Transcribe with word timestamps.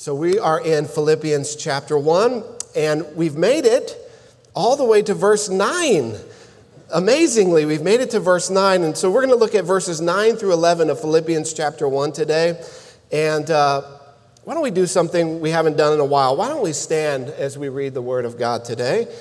So 0.00 0.14
we 0.14 0.38
are 0.38 0.60
in 0.60 0.84
Philippians 0.84 1.56
chapter 1.56 1.98
1, 1.98 2.44
and 2.76 3.04
we've 3.16 3.34
made 3.34 3.64
it 3.64 3.96
all 4.54 4.76
the 4.76 4.84
way 4.84 5.02
to 5.02 5.12
verse 5.12 5.48
9. 5.48 6.14
Amazingly, 6.94 7.64
we've 7.64 7.82
made 7.82 7.98
it 7.98 8.10
to 8.10 8.20
verse 8.20 8.48
9. 8.48 8.84
And 8.84 8.96
so 8.96 9.10
we're 9.10 9.26
going 9.26 9.36
to 9.36 9.44
look 9.44 9.56
at 9.56 9.64
verses 9.64 10.00
9 10.00 10.36
through 10.36 10.52
11 10.52 10.88
of 10.88 11.00
Philippians 11.00 11.52
chapter 11.52 11.88
1 11.88 12.12
today. 12.12 12.62
And 13.10 13.50
uh, 13.50 13.82
why 14.44 14.54
don't 14.54 14.62
we 14.62 14.70
do 14.70 14.86
something 14.86 15.40
we 15.40 15.50
haven't 15.50 15.76
done 15.76 15.94
in 15.94 15.98
a 15.98 16.04
while? 16.04 16.36
Why 16.36 16.46
don't 16.46 16.62
we 16.62 16.74
stand 16.74 17.30
as 17.30 17.58
we 17.58 17.68
read 17.68 17.92
the 17.92 18.00
Word 18.00 18.24
of 18.24 18.38
God 18.38 18.64
today? 18.64 19.12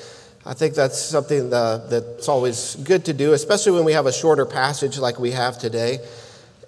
I 0.45 0.53
think 0.53 0.75
that's 0.75 1.01
something 1.01 1.49
that, 1.49 1.89
that's 1.89 2.29
always 2.29 2.75
good 2.75 3.03
to 3.05 3.13
do, 3.13 3.33
especially 3.33 3.71
when 3.71 3.83
we 3.83 3.93
have 3.93 4.05
a 4.05 4.13
shorter 4.13 4.45
passage 4.45 4.99
like 4.99 5.17
we 5.17 5.31
have 5.31 5.57
today. 5.57 5.97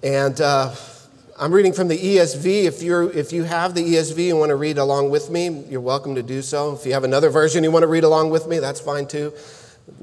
And 0.02 0.42
uh, 0.42 0.74
I'm 1.42 1.54
reading 1.54 1.72
from 1.72 1.88
the 1.88 1.98
ESV. 1.98 2.66
If, 2.66 2.84
you're, 2.84 3.10
if 3.12 3.32
you 3.32 3.44
have 3.44 3.74
the 3.74 3.82
ESV 3.82 4.32
and 4.32 4.40
want 4.40 4.50
to 4.50 4.58
read 4.58 4.78
along 4.78 5.10
with 5.10 5.30
me, 5.30 5.48
you're 5.70 5.80
welcome 5.80 6.16
to 6.16 6.22
do 6.22 6.42
so. 6.42 6.74
If 6.74 6.86
you 6.86 6.92
have 6.92 7.06
another 7.06 7.30
version 7.30 7.64
you 7.64 7.72
want 7.72 7.84
to 7.84 7.88
read 7.88 8.04
along 8.04 8.30
with 8.32 8.46
me, 8.46 8.60
that's 8.60 8.82
fine 8.82 9.08
too. 9.08 9.32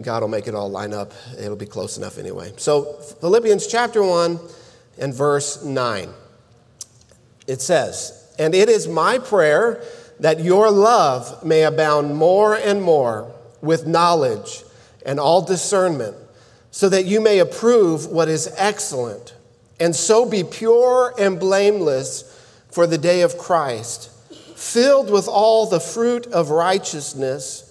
God 0.00 0.22
will 0.22 0.30
make 0.30 0.48
it 0.48 0.54
all 0.54 0.70
line 0.70 0.94
up. 0.94 1.12
It'll 1.38 1.54
be 1.54 1.66
close 1.66 1.98
enough 1.98 2.16
anyway. 2.16 2.54
So, 2.56 2.84
Philippians 3.20 3.66
chapter 3.66 4.02
1 4.02 4.40
and 4.96 5.12
verse 5.12 5.62
9. 5.62 6.08
It 7.46 7.60
says, 7.60 8.34
And 8.38 8.54
it 8.54 8.70
is 8.70 8.88
my 8.88 9.18
prayer 9.18 9.82
that 10.20 10.40
your 10.40 10.70
love 10.70 11.44
may 11.44 11.64
abound 11.64 12.16
more 12.16 12.56
and 12.56 12.82
more 12.82 13.30
with 13.60 13.86
knowledge 13.86 14.64
and 15.04 15.20
all 15.20 15.42
discernment, 15.42 16.16
so 16.70 16.88
that 16.88 17.04
you 17.04 17.20
may 17.20 17.40
approve 17.40 18.06
what 18.06 18.30
is 18.30 18.50
excellent 18.56 19.35
and 19.78 19.94
so 19.94 20.28
be 20.28 20.42
pure 20.44 21.14
and 21.18 21.38
blameless 21.38 22.32
for 22.70 22.86
the 22.86 22.98
day 22.98 23.22
of 23.22 23.38
Christ, 23.38 24.10
filled 24.56 25.10
with 25.10 25.28
all 25.28 25.66
the 25.66 25.80
fruit 25.80 26.26
of 26.28 26.50
righteousness 26.50 27.62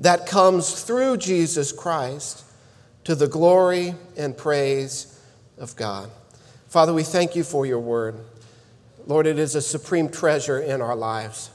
that 0.00 0.26
comes 0.26 0.82
through 0.82 1.18
Jesus 1.18 1.72
Christ 1.72 2.44
to 3.04 3.14
the 3.14 3.28
glory 3.28 3.94
and 4.16 4.36
praise 4.36 5.18
of 5.58 5.76
God. 5.76 6.10
Father, 6.68 6.94
we 6.94 7.02
thank 7.02 7.36
you 7.36 7.44
for 7.44 7.66
your 7.66 7.80
word. 7.80 8.16
Lord, 9.06 9.26
it 9.26 9.38
is 9.38 9.54
a 9.54 9.62
supreme 9.62 10.08
treasure 10.08 10.60
in 10.60 10.80
our 10.80 10.96
lives. 10.96 11.50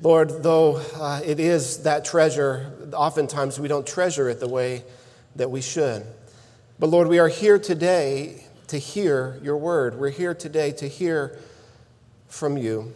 Lord, 0.00 0.42
though 0.42 0.82
uh, 0.96 1.20
it 1.24 1.38
is 1.38 1.84
that 1.84 2.04
treasure, 2.04 2.72
oftentimes 2.92 3.60
we 3.60 3.68
don't 3.68 3.86
treasure 3.86 4.28
it 4.28 4.40
the 4.40 4.48
way 4.48 4.82
that 5.36 5.50
we 5.50 5.60
should. 5.60 6.04
But 6.78 6.88
Lord, 6.88 7.06
we 7.06 7.20
are 7.20 7.28
here 7.28 7.58
today 7.58 8.44
to 8.72 8.78
hear 8.78 9.38
your 9.42 9.58
word. 9.58 10.00
We're 10.00 10.08
here 10.08 10.34
today 10.34 10.72
to 10.72 10.88
hear 10.88 11.38
from 12.28 12.56
you. 12.56 12.94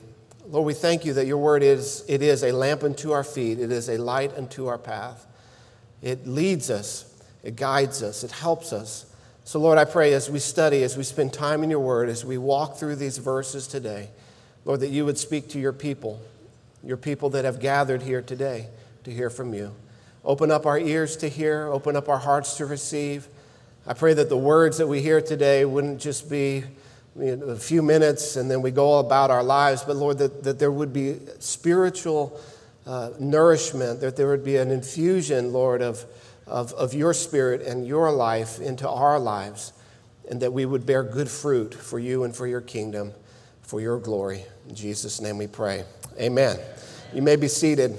Lord, 0.49 0.65
we 0.65 0.73
thank 0.73 1.05
you 1.05 1.13
that 1.13 1.27
your 1.27 1.37
word 1.37 1.63
is, 1.63 2.03
it 2.09 2.23
is 2.23 2.43
a 2.45 2.51
lamp 2.51 2.83
unto 2.83 3.11
our 3.11 3.23
feet, 3.23 3.59
it 3.59 3.71
is 3.71 3.91
a 3.91 3.99
light 3.99 4.33
unto 4.39 4.69
our 4.69 4.79
path. 4.79 5.27
It 6.01 6.27
leads 6.27 6.71
us, 6.71 7.23
it 7.43 7.57
guides 7.57 8.03
us, 8.03 8.25
it 8.25 8.31
helps 8.31 8.73
us. 8.73 9.05
So, 9.45 9.59
Lord, 9.59 9.77
I 9.77 9.85
pray 9.85 10.15
as 10.15 10.31
we 10.31 10.39
study, 10.39 10.83
as 10.83 10.97
we 10.97 11.03
spend 11.03 11.35
time 11.35 11.63
in 11.63 11.69
your 11.69 11.81
word, 11.81 12.09
as 12.09 12.25
we 12.25 12.39
walk 12.39 12.79
through 12.79 12.97
these 12.97 13.19
verses 13.19 13.67
today, 13.67 14.09
Lord, 14.65 14.81
that 14.81 14.89
you 14.89 15.05
would 15.05 15.19
speak 15.19 15.51
to 15.51 15.59
your 15.59 15.75
people, 15.75 16.23
your 16.83 16.97
people 16.97 17.29
that 17.31 17.45
have 17.45 17.61
gathered 17.61 18.01
here 18.01 18.23
today 18.23 18.69
to 19.05 19.11
hear 19.11 19.29
from 19.29 19.53
you. 19.53 19.75
Open 20.25 20.51
up 20.51 20.65
our 20.65 20.79
ears 20.79 21.19
to 21.19 21.29
hear, 21.29 21.67
open 21.67 21.97
up 21.97 22.09
our 22.09 22.19
hearts 22.19 22.57
to 22.57 22.65
receive. 22.65 23.29
I 23.89 23.95
pray 23.95 24.15
that 24.15 24.29
the 24.29 24.37
words 24.37 24.79
that 24.79 24.89
we 24.89 25.01
hear 25.01 25.20
today 25.20 25.65
wouldn't 25.65 26.01
just 26.01 26.29
be 26.29 26.65
you 27.17 27.37
know, 27.37 27.47
a 27.47 27.56
few 27.56 27.83
minutes 27.83 28.34
and 28.34 28.51
then 28.51 28.61
we 28.61 28.73
go 28.73 28.98
about 28.98 29.31
our 29.31 29.45
lives, 29.45 29.84
but 29.84 29.95
Lord, 29.95 30.19
that, 30.19 30.43
that 30.43 30.59
there 30.59 30.73
would 30.73 30.93
be 30.93 31.19
spiritual 31.39 32.41
uh, 32.84 33.11
nourishment, 33.20 34.01
that 34.01 34.17
there 34.17 34.27
would 34.27 34.45
be 34.45 34.56
an 34.56 34.73
infusion, 34.73 35.53
Lord, 35.53 35.83
of, 35.83 36.05
of, 36.48 36.73
of 36.73 36.95
your 36.95 37.15
spirit 37.15 37.62
and 37.62 37.87
your 37.87 38.11
life 38.11 38.61
into 38.61 38.88
our 38.88 39.21
lives, 39.21 39.72
and 40.28 40.43
that 40.43 40.53
we 40.53 40.66
would 40.66 40.84
bear 40.84 41.05
good 41.05 41.31
fruit 41.31 41.72
for 41.72 42.00
you 42.00 42.25
and 42.25 42.34
for 42.34 42.49
your 42.49 42.61
kingdom, 42.61 43.12
for 43.62 43.81
your 43.81 43.99
glory. 43.99 44.44
In 44.69 44.75
Jesus' 44.75 45.21
name 45.21 45.38
we 45.38 45.47
pray. 45.47 45.84
Amen. 46.21 46.59
You 47.15 47.22
may 47.22 47.37
be 47.37 47.49
seated. 47.49 47.97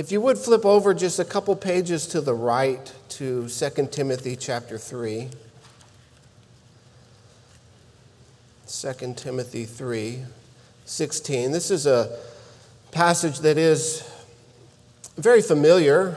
If 0.00 0.10
you 0.10 0.22
would 0.22 0.38
flip 0.38 0.64
over 0.64 0.94
just 0.94 1.18
a 1.18 1.26
couple 1.26 1.54
pages 1.54 2.06
to 2.06 2.22
the 2.22 2.32
right 2.32 2.90
to 3.10 3.46
2 3.46 3.88
Timothy 3.90 4.34
chapter 4.34 4.78
3. 4.78 5.28
2 8.66 9.14
Timothy 9.14 9.66
3 9.66 10.24
16. 10.86 11.52
This 11.52 11.70
is 11.70 11.86
a 11.86 12.18
passage 12.92 13.40
that 13.40 13.58
is 13.58 14.10
very 15.18 15.42
familiar. 15.42 16.16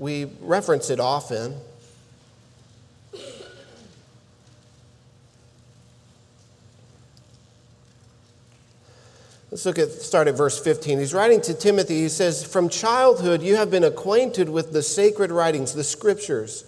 We 0.00 0.24
reference 0.40 0.90
it 0.90 0.98
often. 0.98 1.54
Let's 9.52 9.66
look 9.66 9.78
at 9.78 9.92
start 9.92 10.28
at 10.28 10.34
verse 10.34 10.58
15. 10.58 10.98
He's 10.98 11.12
writing 11.12 11.42
to 11.42 11.52
Timothy. 11.52 12.00
He 12.00 12.08
says, 12.08 12.42
"From 12.42 12.70
childhood 12.70 13.42
you 13.42 13.56
have 13.56 13.70
been 13.70 13.84
acquainted 13.84 14.48
with 14.48 14.72
the 14.72 14.82
sacred 14.82 15.30
writings, 15.30 15.74
the 15.74 15.84
scriptures, 15.84 16.64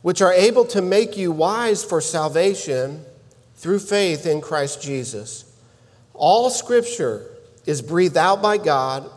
which 0.00 0.22
are 0.22 0.32
able 0.32 0.64
to 0.66 0.80
make 0.80 1.16
you 1.16 1.32
wise 1.32 1.82
for 1.82 2.00
salvation 2.00 3.04
through 3.56 3.80
faith 3.80 4.26
in 4.26 4.40
Christ 4.40 4.80
Jesus. 4.80 5.42
All 6.14 6.50
scripture 6.50 7.22
is 7.66 7.82
breathed 7.82 8.16
out 8.16 8.40
by 8.40 8.58
God 8.58 9.10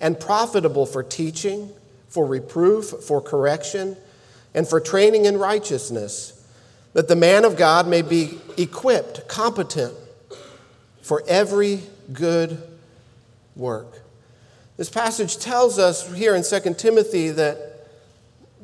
and 0.00 0.18
profitable 0.18 0.86
for 0.86 1.04
teaching, 1.04 1.70
for 2.08 2.26
reproof, 2.26 2.86
for 3.04 3.20
correction, 3.20 3.96
and 4.52 4.66
for 4.66 4.80
training 4.80 5.26
in 5.26 5.38
righteousness, 5.38 6.32
that 6.92 7.06
the 7.06 7.14
man 7.14 7.44
of 7.44 7.56
God 7.56 7.86
may 7.86 8.02
be 8.02 8.40
equipped, 8.56 9.28
competent 9.28 9.94
for 11.02 11.22
every 11.28 11.84
good 12.12 12.62
work. 13.56 14.02
This 14.76 14.88
passage 14.88 15.38
tells 15.38 15.78
us 15.78 16.12
here 16.14 16.34
in 16.34 16.42
2 16.42 16.74
Timothy 16.74 17.30
that 17.30 17.88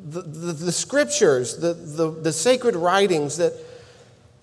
the, 0.03 0.21
the, 0.21 0.53
the 0.53 0.71
scriptures, 0.71 1.57
the, 1.57 1.73
the, 1.73 2.09
the, 2.09 2.33
sacred 2.33 2.75
writings, 2.75 3.37
that, 3.37 3.53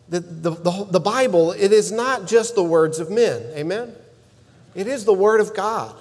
the, 0.09 0.21
the, 0.21 0.87
the 0.91 1.01
Bible, 1.01 1.53
it 1.53 1.73
is 1.73 1.91
not 1.91 2.27
just 2.27 2.55
the 2.55 2.63
words 2.63 2.99
of 2.99 3.11
men. 3.11 3.43
Amen? 3.55 3.95
It 4.75 4.87
is 4.87 5.05
the 5.05 5.15
Word 5.15 5.41
of 5.41 5.55
God. 5.55 5.95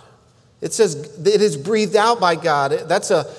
It 0.64 0.74
says 0.74 0.96
it 1.26 1.42
is 1.42 1.58
breathed 1.58 1.96
out 1.96 2.20
by 2.20 2.36
God. 2.36 2.72
That's 2.88 3.12
a, 3.12 3.30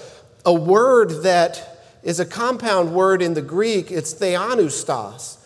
a 0.45 0.53
word 0.53 1.23
that 1.23 1.81
is 2.03 2.21
a 2.21 2.27
compound 2.27 2.95
word 2.95 3.23
in 3.23 3.33
the 3.33 3.41
Greek. 3.41 3.91
It's 3.91 4.13
theopneustos. 4.13 5.39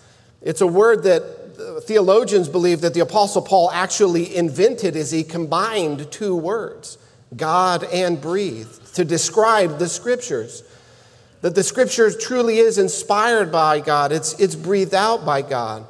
It's 0.42 0.60
a 0.60 0.66
word 0.66 1.04
that 1.04 1.22
theologians 1.82 2.48
believe 2.48 2.80
that 2.82 2.94
the 2.94 3.00
Apostle 3.00 3.42
Paul 3.42 3.70
actually 3.72 4.34
invented 4.36 4.96
as 4.96 5.10
he 5.10 5.24
combined 5.24 6.10
two 6.10 6.36
words, 6.36 6.98
God 7.36 7.84
and 7.92 8.20
breathed, 8.20 8.94
to 8.94 9.04
describe 9.04 9.78
the 9.78 9.88
scriptures. 9.88 10.62
That 11.40 11.54
the 11.54 11.62
scripture 11.62 12.10
truly 12.10 12.58
is 12.58 12.78
inspired 12.78 13.52
by 13.52 13.80
God, 13.80 14.12
it's, 14.12 14.38
it's 14.40 14.54
breathed 14.54 14.94
out 14.94 15.24
by 15.24 15.42
God. 15.42 15.86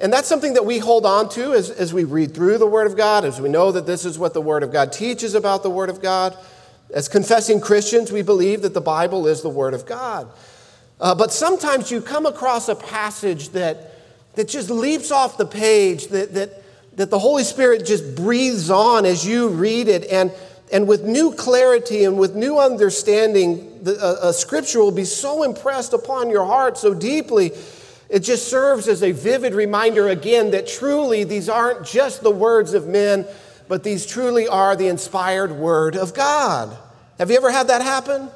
And 0.00 0.12
that's 0.12 0.28
something 0.28 0.54
that 0.54 0.64
we 0.64 0.78
hold 0.78 1.04
on 1.04 1.28
to 1.30 1.54
as, 1.54 1.70
as 1.70 1.92
we 1.92 2.04
read 2.04 2.34
through 2.34 2.58
the 2.58 2.66
Word 2.66 2.86
of 2.86 2.96
God, 2.96 3.24
as 3.24 3.40
we 3.40 3.48
know 3.48 3.72
that 3.72 3.86
this 3.86 4.04
is 4.04 4.18
what 4.18 4.32
the 4.32 4.40
Word 4.40 4.62
of 4.62 4.72
God 4.72 4.92
teaches 4.92 5.34
about 5.34 5.62
the 5.62 5.70
Word 5.70 5.90
of 5.90 6.00
God. 6.00 6.36
As 6.94 7.08
confessing 7.08 7.60
Christians, 7.60 8.12
we 8.12 8.22
believe 8.22 8.62
that 8.62 8.74
the 8.74 8.80
Bible 8.80 9.26
is 9.26 9.42
the 9.42 9.48
Word 9.48 9.74
of 9.74 9.86
God. 9.86 10.28
Uh, 11.00 11.14
but 11.14 11.32
sometimes 11.32 11.90
you 11.90 12.00
come 12.00 12.26
across 12.26 12.68
a 12.68 12.76
passage 12.76 13.50
that 13.50 13.87
that 14.38 14.46
just 14.46 14.70
leaps 14.70 15.10
off 15.10 15.36
the 15.36 15.44
page, 15.44 16.06
that, 16.06 16.32
that, 16.34 16.62
that 16.96 17.10
the 17.10 17.18
Holy 17.18 17.42
Spirit 17.42 17.84
just 17.84 18.14
breathes 18.14 18.70
on 18.70 19.04
as 19.04 19.26
you 19.26 19.48
read 19.48 19.88
it. 19.88 20.04
And, 20.04 20.30
and 20.72 20.86
with 20.86 21.02
new 21.02 21.32
clarity 21.32 22.04
and 22.04 22.20
with 22.20 22.36
new 22.36 22.56
understanding, 22.56 23.82
the, 23.82 23.98
a, 24.00 24.28
a 24.28 24.32
scripture 24.32 24.78
will 24.78 24.92
be 24.92 25.04
so 25.04 25.42
impressed 25.42 25.92
upon 25.92 26.30
your 26.30 26.44
heart 26.44 26.78
so 26.78 26.94
deeply. 26.94 27.50
It 28.08 28.20
just 28.20 28.46
serves 28.46 28.86
as 28.86 29.02
a 29.02 29.10
vivid 29.10 29.54
reminder 29.54 30.06
again 30.06 30.52
that 30.52 30.68
truly 30.68 31.24
these 31.24 31.48
aren't 31.48 31.84
just 31.84 32.22
the 32.22 32.30
words 32.30 32.74
of 32.74 32.86
men, 32.86 33.26
but 33.66 33.82
these 33.82 34.06
truly 34.06 34.46
are 34.46 34.76
the 34.76 34.86
inspired 34.86 35.50
word 35.50 35.96
of 35.96 36.14
God. 36.14 36.78
Have 37.18 37.32
you 37.32 37.38
ever 37.38 37.50
had 37.50 37.66
that 37.66 37.82
happen? 37.82 38.30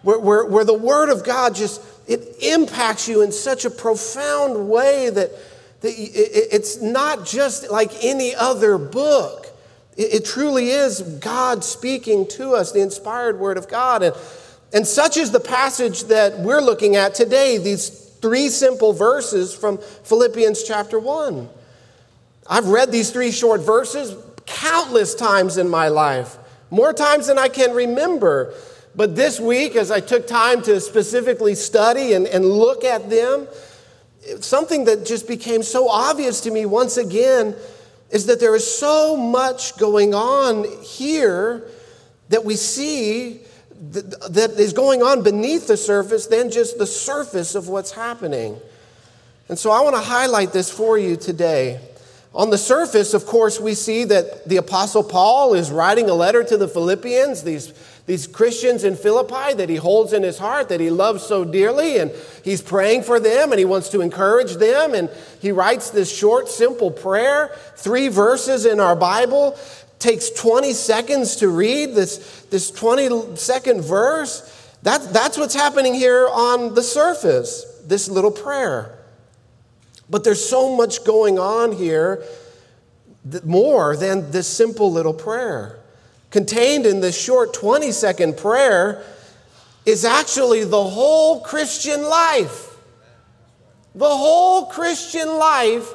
Where, 0.00 0.18
where, 0.18 0.46
where 0.46 0.64
the 0.64 0.72
word 0.72 1.10
of 1.10 1.22
God 1.22 1.54
just 1.54 1.82
it 2.06 2.36
impacts 2.42 3.08
you 3.08 3.22
in 3.22 3.32
such 3.32 3.64
a 3.64 3.70
profound 3.70 4.68
way 4.68 5.10
that, 5.10 5.30
that 5.80 5.92
it's 5.96 6.80
not 6.80 7.26
just 7.26 7.70
like 7.70 7.92
any 8.02 8.34
other 8.34 8.78
book. 8.78 9.46
It, 9.96 10.14
it 10.14 10.24
truly 10.24 10.70
is 10.70 11.00
God 11.02 11.64
speaking 11.64 12.28
to 12.28 12.54
us, 12.54 12.72
the 12.72 12.80
inspired 12.80 13.40
word 13.40 13.58
of 13.58 13.68
God. 13.68 14.02
And, 14.02 14.14
And 14.72 14.86
such 14.86 15.16
is 15.16 15.32
the 15.32 15.40
passage 15.40 16.04
that 16.04 16.38
we're 16.38 16.60
looking 16.60 16.96
at 16.96 17.14
today, 17.14 17.58
these 17.58 17.88
three 17.88 18.48
simple 18.48 18.92
verses 18.92 19.54
from 19.54 19.78
Philippians 19.78 20.62
chapter 20.62 20.98
1. 20.98 21.48
I've 22.48 22.68
read 22.68 22.92
these 22.92 23.10
three 23.10 23.32
short 23.32 23.60
verses 23.60 24.14
countless 24.46 25.14
times 25.14 25.58
in 25.58 25.68
my 25.68 25.88
life, 25.88 26.36
more 26.70 26.92
times 26.92 27.26
than 27.26 27.38
I 27.38 27.48
can 27.48 27.72
remember. 27.72 28.54
But 28.96 29.14
this 29.14 29.38
week, 29.38 29.76
as 29.76 29.90
I 29.90 30.00
took 30.00 30.26
time 30.26 30.62
to 30.62 30.80
specifically 30.80 31.54
study 31.54 32.14
and, 32.14 32.26
and 32.26 32.46
look 32.46 32.82
at 32.82 33.10
them, 33.10 33.46
something 34.40 34.86
that 34.86 35.04
just 35.04 35.28
became 35.28 35.62
so 35.62 35.88
obvious 35.88 36.40
to 36.42 36.50
me 36.50 36.64
once 36.64 36.96
again 36.96 37.54
is 38.10 38.26
that 38.26 38.40
there 38.40 38.56
is 38.56 38.78
so 38.78 39.14
much 39.16 39.76
going 39.76 40.14
on 40.14 40.64
here 40.82 41.68
that 42.30 42.44
we 42.44 42.56
see 42.56 43.40
that, 43.92 44.32
that 44.32 44.50
is 44.52 44.72
going 44.72 45.02
on 45.02 45.22
beneath 45.22 45.68
the 45.68 45.76
surface 45.76 46.26
than 46.26 46.50
just 46.50 46.78
the 46.78 46.86
surface 46.86 47.54
of 47.54 47.68
what's 47.68 47.90
happening. 47.90 48.58
And 49.48 49.58
so 49.58 49.70
I 49.70 49.80
want 49.80 49.94
to 49.94 50.02
highlight 50.02 50.52
this 50.52 50.70
for 50.70 50.96
you 50.96 51.16
today. 51.16 51.80
On 52.34 52.50
the 52.50 52.58
surface, 52.58 53.14
of 53.14 53.26
course, 53.26 53.60
we 53.60 53.74
see 53.74 54.04
that 54.04 54.48
the 54.48 54.56
Apostle 54.56 55.02
Paul 55.02 55.54
is 55.54 55.70
writing 55.70 56.10
a 56.10 56.14
letter 56.14 56.42
to 56.44 56.56
the 56.56 56.68
Philippians, 56.68 57.42
these, 57.42 57.72
these 58.06 58.28
Christians 58.28 58.84
in 58.84 58.94
Philippi 58.94 59.54
that 59.54 59.68
he 59.68 59.76
holds 59.76 60.12
in 60.12 60.22
his 60.22 60.38
heart, 60.38 60.68
that 60.68 60.78
he 60.80 60.90
loves 60.90 61.24
so 61.24 61.44
dearly, 61.44 61.98
and 61.98 62.12
he's 62.44 62.62
praying 62.62 63.02
for 63.02 63.18
them 63.18 63.50
and 63.50 63.58
he 63.58 63.64
wants 63.64 63.88
to 63.90 64.00
encourage 64.00 64.54
them. 64.54 64.94
And 64.94 65.10
he 65.42 65.50
writes 65.50 65.90
this 65.90 66.14
short, 66.14 66.48
simple 66.48 66.90
prayer, 66.90 67.50
three 67.74 68.06
verses 68.06 68.64
in 68.64 68.78
our 68.78 68.94
Bible, 68.94 69.58
takes 69.98 70.30
20 70.30 70.72
seconds 70.72 71.36
to 71.36 71.48
read 71.48 71.94
this, 71.94 72.46
this 72.50 72.70
20 72.70 73.36
second 73.36 73.82
verse. 73.82 74.52
That, 74.82 75.12
that's 75.12 75.36
what's 75.36 75.54
happening 75.54 75.94
here 75.94 76.28
on 76.28 76.74
the 76.74 76.82
surface, 76.82 77.82
this 77.86 78.08
little 78.08 78.30
prayer. 78.30 78.96
But 80.08 80.22
there's 80.22 80.48
so 80.48 80.76
much 80.76 81.04
going 81.04 81.40
on 81.40 81.72
here 81.72 82.22
more 83.42 83.96
than 83.96 84.30
this 84.30 84.46
simple 84.46 84.92
little 84.92 85.14
prayer. 85.14 85.80
Contained 86.36 86.84
in 86.84 87.00
this 87.00 87.18
short 87.18 87.54
20 87.54 87.90
second 87.92 88.36
prayer 88.36 89.02
is 89.86 90.04
actually 90.04 90.64
the 90.64 90.84
whole 90.84 91.40
Christian 91.40 92.02
life. 92.02 92.76
The 93.94 94.04
whole 94.04 94.66
Christian 94.66 95.38
life 95.38 95.90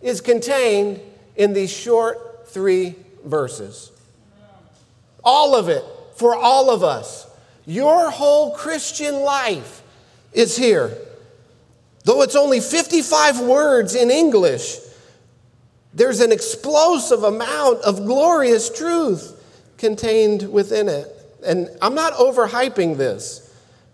is 0.00 0.20
contained 0.20 1.00
in 1.34 1.54
these 1.54 1.72
short 1.72 2.46
three 2.46 2.94
verses. 3.24 3.90
All 5.24 5.56
of 5.56 5.68
it 5.68 5.82
for 6.14 6.36
all 6.36 6.70
of 6.70 6.84
us. 6.84 7.26
Your 7.66 8.12
whole 8.12 8.54
Christian 8.54 9.22
life 9.22 9.82
is 10.32 10.56
here. 10.56 10.96
Though 12.04 12.22
it's 12.22 12.36
only 12.36 12.60
55 12.60 13.40
words 13.40 13.96
in 13.96 14.12
English, 14.12 14.76
there's 15.92 16.20
an 16.20 16.30
explosive 16.30 17.24
amount 17.24 17.80
of 17.80 18.06
glorious 18.06 18.70
truth 18.70 19.34
contained 19.78 20.52
within 20.52 20.88
it. 20.88 21.06
And 21.44 21.68
I'm 21.80 21.94
not 21.94 22.12
overhyping 22.14 22.96
this. 22.96 23.44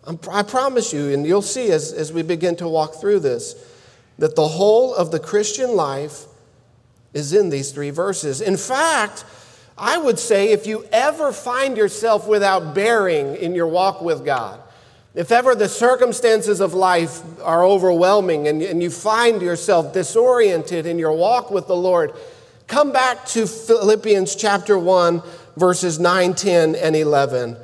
I'm, 0.05 0.19
i 0.31 0.43
promise 0.43 0.93
you, 0.93 1.11
and 1.13 1.27
you'll 1.27 1.43
see 1.43 1.71
as, 1.71 1.93
as 1.93 2.13
we 2.13 2.23
begin 2.23 2.57
to 2.57 2.69
walk 2.69 2.95
through 2.97 3.21
this, 3.21 3.55
that 4.19 4.37
the 4.37 4.49
whole 4.49 4.95
of 4.95 5.11
the 5.11 5.21
Christian 5.21 5.77
life 5.77 6.25
is 7.13 7.33
in 7.33 7.51
these 7.51 7.71
three 7.73 7.91
verses. 7.91 8.41
In 8.41 8.57
fact, 8.57 9.25
I 9.77 9.99
would 9.99 10.19
say 10.19 10.53
if 10.53 10.67
you 10.67 10.85
ever 10.93 11.33
find 11.33 11.77
yourself 11.77 12.29
without 12.29 12.75
bearing 12.75 13.37
in 13.37 13.55
your 13.55 13.67
walk 13.67 14.03
with 14.03 14.25
God, 14.25 14.61
if 15.15 15.31
ever 15.31 15.55
the 15.55 15.69
circumstances 15.69 16.61
of 16.61 16.75
life 16.75 17.23
are 17.43 17.65
overwhelming 17.65 18.49
and, 18.49 18.61
and 18.63 18.83
you 18.83 18.91
find 18.91 19.41
yourself 19.41 19.93
disoriented 19.93 20.87
in 20.87 20.99
your 20.99 21.13
walk 21.13 21.53
with 21.53 21.69
the 21.69 21.77
Lord, 21.77 22.13
come 22.67 22.93
back 22.93 23.25
to 23.27 23.47
Philippians 23.47 24.35
chapter 24.35 24.77
1, 24.77 25.23
verses 25.56 25.99
9, 25.99 26.35
10, 26.35 26.75
and 26.75 26.97
11. 26.97 27.56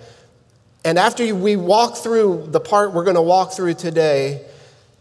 And 0.84 0.98
after 0.98 1.34
we 1.34 1.56
walk 1.56 1.96
through 1.96 2.48
the 2.48 2.60
part 2.60 2.94
we're 2.94 3.04
going 3.04 3.16
to 3.16 3.22
walk 3.22 3.52
through 3.52 3.75
today, 3.75 4.44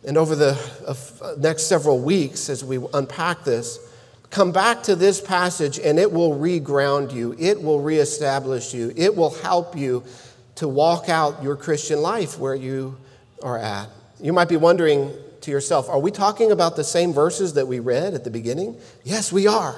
and 0.05 0.17
over 0.17 0.35
the 0.35 0.57
uh, 0.87 1.35
next 1.37 1.63
several 1.63 1.99
weeks 1.99 2.49
as 2.49 2.63
we 2.63 2.79
unpack 2.93 3.43
this, 3.43 3.79
come 4.29 4.51
back 4.51 4.83
to 4.83 4.95
this 4.95 5.19
passage 5.21 5.79
and 5.79 5.99
it 5.99 6.11
will 6.11 6.37
reground 6.37 7.13
you, 7.13 7.35
it 7.39 7.61
will 7.61 7.81
reestablish 7.81 8.73
you, 8.73 8.93
it 8.95 9.15
will 9.15 9.33
help 9.35 9.75
you 9.75 10.03
to 10.55 10.67
walk 10.67 11.09
out 11.09 11.41
your 11.41 11.55
Christian 11.55 12.01
life 12.01 12.37
where 12.37 12.55
you 12.55 12.97
are 13.41 13.57
at. 13.57 13.89
You 14.21 14.33
might 14.33 14.49
be 14.49 14.57
wondering 14.57 15.13
to 15.41 15.51
yourself, 15.51 15.89
are 15.89 15.99
we 15.99 16.11
talking 16.11 16.51
about 16.51 16.75
the 16.75 16.83
same 16.83 17.13
verses 17.13 17.53
that 17.53 17.67
we 17.67 17.79
read 17.79 18.13
at 18.13 18.25
the 18.25 18.29
beginning? 18.29 18.77
Yes, 19.03 19.31
we 19.31 19.47
are. 19.47 19.75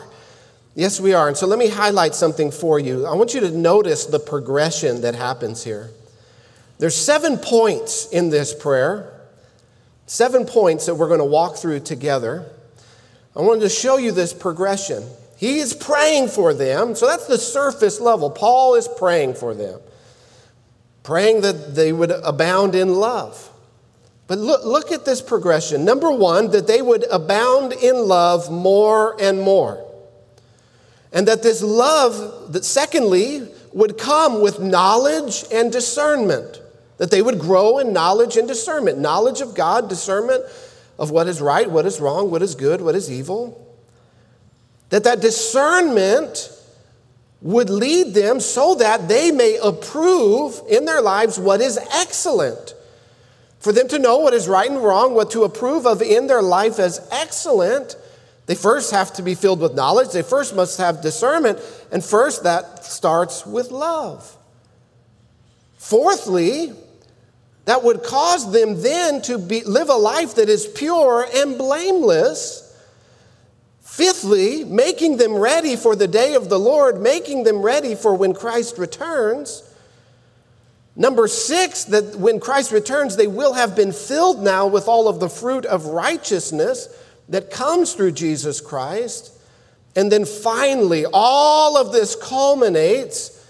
Yes, 0.76 1.00
we 1.00 1.14
are. 1.14 1.28
And 1.28 1.36
so 1.36 1.48
let 1.48 1.60
me 1.60 1.70
highlight 1.70 2.16
something 2.16 2.52
for 2.52 2.80
you. 2.80 3.06
I 3.06 3.14
want 3.14 3.34
you 3.34 3.42
to 3.42 3.52
notice 3.52 4.06
the 4.06 4.20
progression 4.20 5.02
that 5.02 5.16
happens 5.16 5.64
here. 5.64 5.90
There's 6.80 6.96
seven 6.96 7.38
points 7.38 8.08
in 8.08 8.30
this 8.30 8.54
prayer, 8.54 9.12
seven 10.08 10.46
points 10.46 10.86
that 10.86 10.96
we're 10.96 11.08
going 11.08 11.20
to 11.20 11.26
walk 11.26 11.58
through 11.58 11.82
together. 11.82 12.46
I 13.36 13.42
wanted 13.42 13.62
to 13.62 13.70
show 13.70 13.98
you 13.98 14.12
this 14.12 14.34
progression. 14.34 15.04
He 15.38 15.60
is 15.60 15.74
praying 15.74 16.30
for 16.30 16.54
them. 16.54 16.96
So 16.96 17.08
that's 17.08 17.28
the 17.28 17.38
surface 17.38 18.00
level. 18.00 18.30
Paul 18.30 18.76
is 18.76 18.88
praying 18.88 19.36
for 19.36 19.54
them 19.54 19.80
praying 21.04 21.42
that 21.42 21.76
they 21.76 21.92
would 21.92 22.12
abound 22.12 22.76
in 22.76 22.96
love. 22.96 23.50
But 24.28 24.38
look, 24.38 24.64
look 24.64 24.92
at 24.92 25.06
this 25.06 25.22
progression. 25.22 25.84
Number 25.84 26.12
one, 26.12 26.52
that 26.52 26.68
they 26.68 26.82
would 26.82 27.06
abound 27.12 27.74
in 27.74 27.96
love 27.96 28.52
more 28.52 29.22
and 29.22 29.42
more. 29.42 29.86
And 31.12 31.28
that 31.28 31.44
this 31.44 31.62
love, 31.62 32.54
that 32.54 32.63
secondly, 32.63 33.48
would 33.74 33.98
come 33.98 34.42
with 34.42 34.60
knowledge 34.60 35.44
and 35.52 35.72
discernment. 35.72 36.62
That 36.98 37.12
they 37.12 37.22
would 37.22 37.40
grow 37.40 37.80
in 37.80 37.94
knowledge 37.94 38.38
and 38.38 38.48
discernment 38.48 39.00
knowledge 39.00 39.42
of 39.42 39.56
God, 39.56 39.90
discernment 39.90 40.44
of 41.00 41.10
what 41.10 41.28
is 41.28 41.42
right, 41.42 41.69
what 41.69 41.86
is 41.86 42.00
wrong, 42.00 42.30
what 42.30 42.42
is 42.42 42.56
good, 42.56 42.81
what 42.81 42.96
is 42.96 43.12
evil. 43.12 43.58
That 44.90 45.04
that 45.06 45.22
discernment 45.22 46.52
would 47.42 47.69
lead 47.69 48.13
them 48.13 48.40
so 48.40 48.75
that 48.75 49.08
they 49.08 49.31
may 49.31 49.58
approve 49.62 50.62
in 50.69 50.86
their 50.86 51.02
lives 51.02 51.40
what 51.40 51.60
is 51.60 51.80
excellent. 51.94 52.75
For 53.60 53.72
them 53.72 53.88
to 53.89 54.00
know 54.00 54.18
what 54.18 54.34
is 54.34 54.48
right 54.48 54.70
and 54.70 54.84
wrong, 54.84 55.15
what 55.15 55.32
to 55.32 55.44
approve 55.44 55.88
of 55.88 56.01
in 56.01 56.27
their 56.27 56.41
life 56.41 56.77
as 56.80 57.08
excellent, 57.12 57.96
they 58.51 58.55
first 58.55 58.91
have 58.91 59.13
to 59.13 59.22
be 59.22 59.34
filled 59.34 59.62
with 59.62 59.75
knowledge. 59.75 60.10
They 60.10 60.24
first 60.24 60.53
must 60.53 60.77
have 60.77 61.00
discernment. 61.00 61.58
And 61.89 62.03
first, 62.03 62.43
that 62.43 62.84
starts 62.84 63.46
with 63.46 63.72
love. 63.72 64.36
Fourthly, 65.77 66.74
that 67.63 67.81
would 67.81 68.03
cause 68.03 68.51
them 68.51 68.81
then 68.81 69.22
to 69.22 69.38
be, 69.38 69.63
live 69.63 69.88
a 69.88 69.93
life 69.93 70.36
that 70.36 70.50
is 70.50 70.67
pure 70.67 71.25
and 71.34 71.58
blameless 71.58 72.67
Fifthly, 73.79 74.65
making 74.65 75.15
them 75.15 75.34
ready 75.34 75.77
for 75.77 75.96
the 75.96 76.08
day 76.08 76.34
of 76.34 76.50
the 76.50 76.60
Lord, 76.60 77.00
making 77.00 77.43
them 77.43 77.62
ready 77.62 77.96
for 77.96 78.15
when 78.15 78.34
Christ 78.34 78.77
returns. 78.77 79.63
Number 80.96 81.27
six, 81.27 81.86
that 81.86 82.15
when 82.17 82.41
Christ 82.41 82.74
returns, 82.74 83.15
they 83.15 83.27
will 83.27 83.53
have 83.53 83.75
been 83.75 83.93
filled 83.93 84.41
now 84.41 84.67
with 84.67 84.89
all 84.89 85.08
of 85.08 85.22
the 85.22 85.29
fruit 85.29 85.65
of 85.65 85.86
righteousness 85.86 86.88
that 87.32 87.50
comes 87.50 87.94
through 87.94 88.12
Jesus 88.12 88.62
Christ. 88.62 89.34
And 89.96 90.12
then 90.12 90.26
finally, 90.26 91.06
all 91.12 91.76
of 91.78 91.92
this 91.92 92.16
culminates 92.16 93.46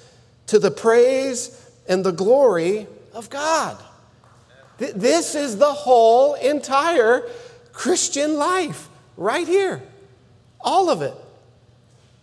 to 0.47 0.57
the 0.59 0.71
praise 0.71 1.69
and 1.87 2.03
the 2.03 2.11
glory 2.11 2.87
of 3.13 3.29
God. 3.29 3.77
This 4.77 5.35
is 5.35 5.57
the 5.57 5.73
whole 5.73 6.35
entire 6.35 7.27
Christian 7.73 8.37
life 8.37 8.87
right 9.17 9.47
here. 9.47 9.83
All 10.59 10.89
of 10.89 11.01
it. 11.01 11.13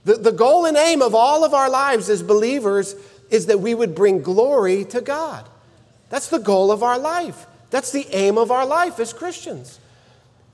The, 0.04 0.14
the 0.14 0.32
goal 0.32 0.64
and 0.64 0.76
aim 0.76 1.02
of 1.02 1.14
all 1.14 1.44
of 1.44 1.54
our 1.54 1.70
lives 1.70 2.08
as 2.08 2.22
believers 2.22 2.94
is 3.30 3.46
that 3.46 3.60
we 3.60 3.74
would 3.74 3.94
bring 3.94 4.22
glory 4.22 4.84
to 4.86 5.00
God. 5.00 5.48
That's 6.08 6.28
the 6.28 6.38
goal 6.38 6.72
of 6.72 6.82
our 6.82 6.98
life. 6.98 7.46
That's 7.70 7.92
the 7.92 8.06
aim 8.12 8.38
of 8.38 8.50
our 8.50 8.64
life 8.64 8.98
as 8.98 9.12
Christians. 9.12 9.78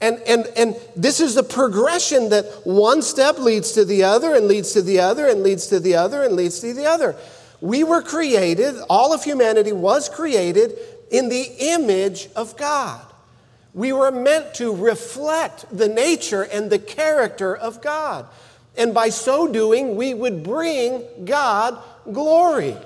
And, 0.05 0.21
and, 0.27 0.47
and 0.55 0.77
this 0.95 1.19
is 1.19 1.35
the 1.35 1.43
progression 1.43 2.29
that 2.29 2.45
one 2.65 3.01
step 3.01 3.39
leads 3.39 3.73
to 3.73 3.87
the 3.87 4.05
other, 4.05 4.35
and 4.35 4.47
leads 4.47 4.75
to 4.75 4.83
the 4.83 5.01
other, 5.01 5.27
and 5.27 5.43
leads 5.43 5.69
to 5.69 5.81
the 5.81 5.95
other, 5.95 6.23
and 6.23 6.37
leads 6.37 6.61
to 6.61 6.75
the 6.75 6.85
other. 6.85 7.17
We 7.63 7.85
were 7.85 8.03
created, 8.03 8.75
all 8.91 9.15
of 9.15 9.25
humanity 9.25 9.73
was 9.73 10.11
created 10.11 10.77
in 11.11 11.31
the 11.31 11.51
image 11.59 12.29
of 12.37 12.55
God. 12.59 13.01
We 13.73 13.95
were 13.95 14.11
meant 14.11 14.53
to 14.57 14.77
reflect 14.77 15.65
the 15.75 15.89
nature 15.89 16.43
and 16.43 16.69
the 16.69 16.79
character 16.79 17.57
of 17.57 17.81
God. 17.81 18.27
And 18.77 18.93
by 18.93 19.09
so 19.09 19.51
doing, 19.51 19.97
we 19.97 20.13
would 20.13 20.43
bring 20.43 21.03
God 21.25 21.83
glory. 22.13 22.77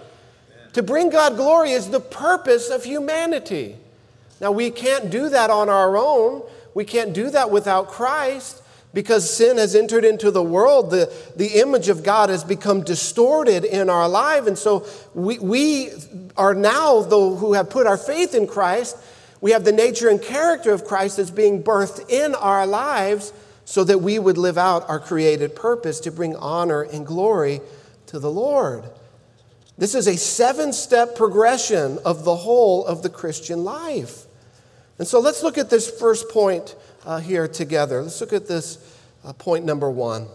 To 0.74 0.84
bring 0.84 1.10
God 1.10 1.34
glory 1.34 1.72
is 1.72 1.90
the 1.90 1.98
purpose 1.98 2.70
of 2.70 2.84
humanity. 2.84 3.76
Now, 4.40 4.52
we 4.52 4.70
can't 4.70 5.10
do 5.10 5.30
that 5.30 5.50
on 5.50 5.68
our 5.68 5.96
own. 5.96 6.44
We 6.78 6.84
can't 6.84 7.12
do 7.12 7.28
that 7.30 7.50
without 7.50 7.88
Christ 7.88 8.62
because 8.94 9.28
sin 9.28 9.56
has 9.58 9.74
entered 9.74 10.04
into 10.04 10.30
the 10.30 10.44
world. 10.44 10.92
The, 10.92 11.12
the 11.34 11.58
image 11.58 11.88
of 11.88 12.04
God 12.04 12.28
has 12.30 12.44
become 12.44 12.84
distorted 12.84 13.64
in 13.64 13.90
our 13.90 14.08
life. 14.08 14.46
And 14.46 14.56
so 14.56 14.86
we, 15.12 15.40
we 15.40 15.90
are 16.36 16.54
now, 16.54 17.02
though, 17.02 17.34
who 17.34 17.54
have 17.54 17.68
put 17.68 17.88
our 17.88 17.96
faith 17.96 18.32
in 18.32 18.46
Christ, 18.46 18.96
we 19.40 19.50
have 19.50 19.64
the 19.64 19.72
nature 19.72 20.08
and 20.08 20.22
character 20.22 20.72
of 20.72 20.84
Christ 20.84 21.16
that's 21.16 21.32
being 21.32 21.64
birthed 21.64 22.08
in 22.08 22.36
our 22.36 22.64
lives 22.64 23.32
so 23.64 23.82
that 23.82 23.98
we 23.98 24.20
would 24.20 24.38
live 24.38 24.56
out 24.56 24.88
our 24.88 25.00
created 25.00 25.56
purpose 25.56 25.98
to 25.98 26.12
bring 26.12 26.36
honor 26.36 26.82
and 26.82 27.04
glory 27.04 27.60
to 28.06 28.20
the 28.20 28.30
Lord. 28.30 28.84
This 29.76 29.96
is 29.96 30.06
a 30.06 30.16
seven 30.16 30.72
step 30.72 31.16
progression 31.16 31.98
of 32.04 32.22
the 32.22 32.36
whole 32.36 32.86
of 32.86 33.02
the 33.02 33.10
Christian 33.10 33.64
life. 33.64 34.26
And 34.98 35.06
so 35.06 35.20
let's 35.20 35.42
look 35.42 35.58
at 35.58 35.70
this 35.70 35.88
first 35.90 36.28
point 36.28 36.74
uh, 37.04 37.18
here 37.18 37.46
together. 37.48 38.02
Let's 38.02 38.20
look 38.20 38.32
at 38.32 38.48
this 38.48 38.78
uh, 39.24 39.32
point 39.32 39.64
number 39.64 39.90
one. 39.90 40.26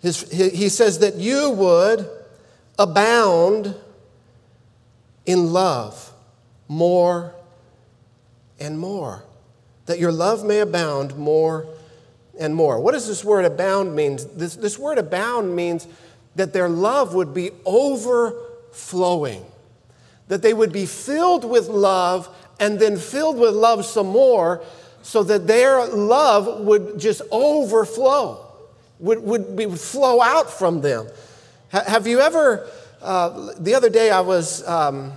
His, 0.00 0.30
he 0.30 0.70
says 0.70 1.00
that 1.00 1.16
you 1.16 1.50
would 1.50 2.08
abound 2.78 3.74
in 5.26 5.52
love 5.52 6.12
more 6.68 7.34
and 8.58 8.78
more. 8.78 9.24
That 9.86 9.98
your 9.98 10.12
love 10.12 10.44
may 10.44 10.60
abound 10.60 11.16
more 11.16 11.66
and 12.38 12.54
more. 12.54 12.80
What 12.80 12.92
does 12.92 13.06
this 13.06 13.22
word 13.22 13.44
abound 13.44 13.94
mean? 13.94 14.18
This, 14.34 14.56
this 14.56 14.78
word 14.78 14.96
abound 14.96 15.54
means 15.54 15.86
that 16.36 16.54
their 16.54 16.68
love 16.68 17.12
would 17.14 17.34
be 17.34 17.50
overflowing, 17.66 19.44
that 20.28 20.40
they 20.40 20.54
would 20.54 20.72
be 20.72 20.86
filled 20.86 21.44
with 21.44 21.68
love 21.68 22.34
and 22.60 22.78
then 22.78 22.96
filled 22.96 23.38
with 23.38 23.54
love 23.54 23.84
some 23.84 24.06
more, 24.06 24.62
so 25.02 25.22
that 25.22 25.46
their 25.46 25.86
love 25.86 26.60
would 26.60 26.98
just 26.98 27.22
overflow, 27.32 28.46
would, 28.98 29.22
would, 29.22 29.56
be, 29.56 29.64
would 29.66 29.80
flow 29.80 30.20
out 30.20 30.50
from 30.50 30.82
them. 30.82 31.08
have 31.70 32.06
you 32.06 32.20
ever, 32.20 32.68
uh, 33.00 33.54
the 33.58 33.74
other 33.74 33.88
day 33.88 34.10
I 34.10 34.20
was 34.20 34.66
um, 34.68 35.12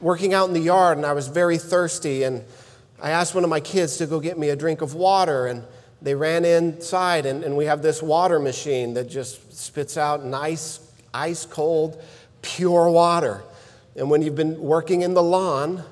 working 0.00 0.32
out 0.34 0.46
in 0.46 0.54
the 0.54 0.60
yard 0.60 0.98
and 0.98 1.06
I 1.06 1.12
was 1.12 1.26
very 1.26 1.58
thirsty, 1.58 2.22
and 2.22 2.44
I 3.02 3.10
asked 3.10 3.34
one 3.34 3.42
of 3.42 3.50
my 3.50 3.60
kids 3.60 3.96
to 3.96 4.06
go 4.06 4.20
get 4.20 4.38
me 4.38 4.50
a 4.50 4.56
drink 4.56 4.82
of 4.82 4.94
water, 4.94 5.48
and 5.48 5.64
they 6.00 6.14
ran 6.14 6.44
inside, 6.44 7.26
and, 7.26 7.42
and 7.42 7.56
we 7.56 7.64
have 7.64 7.82
this 7.82 8.00
water 8.00 8.38
machine 8.38 8.94
that 8.94 9.10
just 9.10 9.56
spits 9.58 9.96
out 9.96 10.24
nice, 10.24 10.78
ice 11.12 11.44
cold, 11.44 12.00
pure 12.40 12.88
water. 12.88 13.42
And 13.96 14.10
when 14.10 14.22
you've 14.22 14.36
been 14.36 14.60
working 14.60 15.02
in 15.02 15.14
the 15.14 15.22
lawn, 15.22 15.84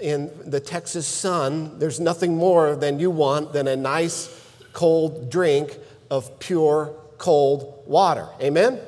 in 0.00 0.30
the 0.44 0.60
Texas 0.60 1.06
sun, 1.06 1.78
there's 1.78 2.00
nothing 2.00 2.36
more 2.36 2.76
than 2.76 2.98
you 2.98 3.10
want 3.10 3.52
than 3.52 3.68
a 3.68 3.76
nice 3.76 4.28
cold 4.72 5.30
drink 5.30 5.78
of 6.10 6.38
pure 6.38 6.94
cold 7.18 7.82
water. 7.86 8.28
Amen? 8.40 8.78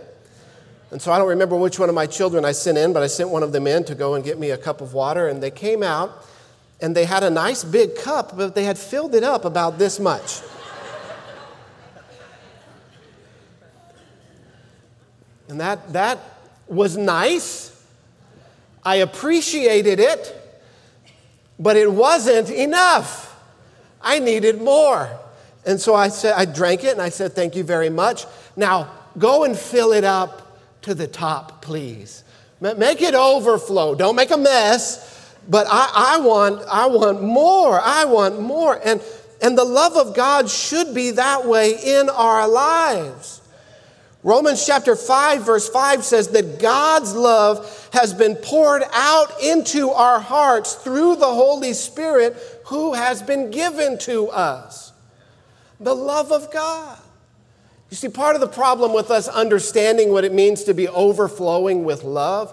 And 0.90 1.00
so 1.00 1.12
I 1.12 1.18
don't 1.18 1.28
remember 1.28 1.56
which 1.56 1.78
one 1.78 1.88
of 1.88 1.94
my 1.94 2.06
children 2.06 2.44
I 2.44 2.52
sent 2.52 2.78
in, 2.78 2.92
but 2.92 3.02
I 3.02 3.06
sent 3.06 3.28
one 3.28 3.42
of 3.42 3.52
them 3.52 3.66
in 3.66 3.84
to 3.84 3.94
go 3.94 4.14
and 4.14 4.24
get 4.24 4.38
me 4.38 4.50
a 4.50 4.58
cup 4.58 4.80
of 4.80 4.94
water. 4.94 5.28
And 5.28 5.42
they 5.42 5.50
came 5.50 5.82
out 5.82 6.24
and 6.80 6.96
they 6.96 7.04
had 7.04 7.22
a 7.22 7.30
nice 7.30 7.64
big 7.64 7.96
cup, 7.96 8.36
but 8.36 8.54
they 8.54 8.64
had 8.64 8.78
filled 8.78 9.14
it 9.14 9.22
up 9.22 9.44
about 9.44 9.78
this 9.78 10.00
much. 10.00 10.40
And 15.48 15.60
that, 15.60 15.92
that 15.94 16.18
was 16.66 16.96
nice. 16.96 17.77
I 18.88 18.94
appreciated 18.94 20.00
it, 20.00 20.34
but 21.58 21.76
it 21.76 21.92
wasn't 21.92 22.48
enough. 22.48 23.38
I 24.00 24.18
needed 24.18 24.62
more. 24.62 25.10
And 25.66 25.78
so 25.78 25.94
I 25.94 26.08
said, 26.08 26.32
I 26.32 26.46
drank 26.46 26.84
it 26.84 26.92
and 26.92 27.02
I 27.02 27.10
said, 27.10 27.34
Thank 27.34 27.54
you 27.54 27.64
very 27.64 27.90
much. 27.90 28.24
Now 28.56 28.90
go 29.18 29.44
and 29.44 29.54
fill 29.54 29.92
it 29.92 30.04
up 30.04 30.58
to 30.82 30.94
the 30.94 31.06
top, 31.06 31.60
please. 31.60 32.24
Make 32.62 33.02
it 33.02 33.14
overflow. 33.14 33.94
Don't 33.94 34.16
make 34.16 34.30
a 34.30 34.38
mess. 34.38 35.34
But 35.46 35.66
I, 35.68 36.14
I, 36.16 36.20
want, 36.20 36.62
I 36.66 36.86
want 36.86 37.22
more. 37.22 37.78
I 37.78 38.06
want 38.06 38.40
more. 38.40 38.80
And, 38.82 39.02
and 39.42 39.58
the 39.58 39.64
love 39.64 39.98
of 39.98 40.16
God 40.16 40.48
should 40.48 40.94
be 40.94 41.10
that 41.10 41.44
way 41.44 41.72
in 41.72 42.08
our 42.08 42.48
lives. 42.48 43.42
Romans 44.24 44.66
chapter 44.66 44.96
5, 44.96 45.46
verse 45.46 45.68
5 45.68 46.04
says 46.04 46.28
that 46.28 46.58
God's 46.58 47.14
love 47.14 47.88
has 47.92 48.12
been 48.12 48.34
poured 48.34 48.82
out 48.92 49.28
into 49.42 49.90
our 49.90 50.18
hearts 50.18 50.74
through 50.74 51.16
the 51.16 51.26
Holy 51.26 51.72
Spirit 51.72 52.36
who 52.66 52.94
has 52.94 53.22
been 53.22 53.50
given 53.50 53.96
to 53.98 54.28
us. 54.28 54.92
The 55.78 55.94
love 55.94 56.32
of 56.32 56.52
God. 56.52 56.98
You 57.90 57.96
see, 57.96 58.08
part 58.08 58.34
of 58.34 58.40
the 58.40 58.48
problem 58.48 58.92
with 58.92 59.10
us 59.10 59.28
understanding 59.28 60.10
what 60.12 60.24
it 60.24 60.34
means 60.34 60.64
to 60.64 60.74
be 60.74 60.88
overflowing 60.88 61.84
with 61.84 62.02
love 62.02 62.52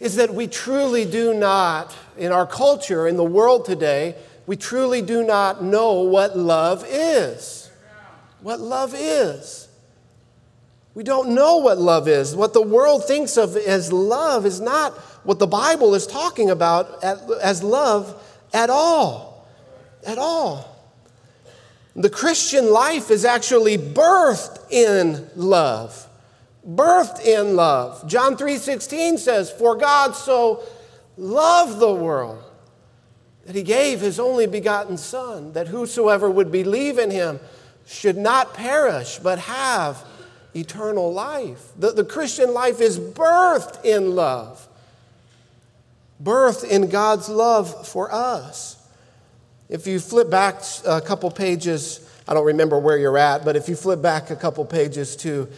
is 0.00 0.16
that 0.16 0.34
we 0.34 0.48
truly 0.48 1.04
do 1.04 1.32
not, 1.34 1.94
in 2.16 2.32
our 2.32 2.46
culture, 2.46 3.06
in 3.06 3.16
the 3.16 3.24
world 3.24 3.66
today, 3.66 4.16
we 4.46 4.56
truly 4.56 5.02
do 5.02 5.22
not 5.22 5.62
know 5.62 6.00
what 6.00 6.36
love 6.36 6.84
is. 6.88 7.70
What 8.40 8.58
love 8.58 8.94
is. 8.96 9.68
We 10.94 11.04
don't 11.04 11.34
know 11.34 11.56
what 11.56 11.78
love 11.78 12.06
is. 12.06 12.36
What 12.36 12.52
the 12.52 12.62
world 12.62 13.06
thinks 13.06 13.36
of 13.36 13.56
as 13.56 13.92
love 13.92 14.44
is 14.44 14.60
not 14.60 14.92
what 15.24 15.38
the 15.38 15.46
Bible 15.46 15.94
is 15.94 16.06
talking 16.06 16.50
about 16.50 17.02
as 17.02 17.62
love 17.62 18.22
at 18.52 18.68
all. 18.68 19.46
At 20.06 20.18
all. 20.18 20.68
The 21.94 22.10
Christian 22.10 22.70
life 22.70 23.10
is 23.10 23.24
actually 23.24 23.78
birthed 23.78 24.70
in 24.70 25.28
love. 25.36 26.08
Birthed 26.66 27.24
in 27.24 27.56
love. 27.56 28.06
John 28.06 28.36
3:16 28.36 29.18
says, 29.18 29.50
"For 29.50 29.74
God 29.74 30.14
so 30.14 30.60
loved 31.16 31.78
the 31.78 31.92
world 31.92 32.38
that 33.46 33.54
he 33.54 33.62
gave 33.62 34.00
his 34.00 34.20
only 34.20 34.46
begotten 34.46 34.96
son 34.96 35.52
that 35.52 35.68
whosoever 35.68 36.30
would 36.30 36.50
believe 36.50 36.98
in 36.98 37.10
him 37.10 37.40
should 37.86 38.16
not 38.16 38.54
perish 38.54 39.18
but 39.22 39.38
have 39.40 40.04
eternal 40.54 41.12
life. 41.12 41.72
The, 41.78 41.92
the 41.92 42.04
Christian 42.04 42.52
life 42.52 42.80
is 42.80 42.98
birthed 42.98 43.84
in 43.84 44.14
love, 44.14 44.66
birthed 46.22 46.68
in 46.68 46.88
God's 46.88 47.28
love 47.28 47.86
for 47.86 48.12
us. 48.12 48.76
If 49.68 49.86
you 49.86 50.00
flip 50.00 50.30
back 50.30 50.62
a 50.86 51.00
couple 51.00 51.30
pages, 51.30 52.08
I 52.28 52.34
don't 52.34 52.46
remember 52.46 52.78
where 52.78 52.98
you're 52.98 53.18
at, 53.18 53.44
but 53.44 53.56
if 53.56 53.68
you 53.68 53.76
flip 53.76 54.02
back 54.02 54.30
a 54.30 54.36
couple 54.36 54.64
pages 54.64 55.16
to 55.16 55.48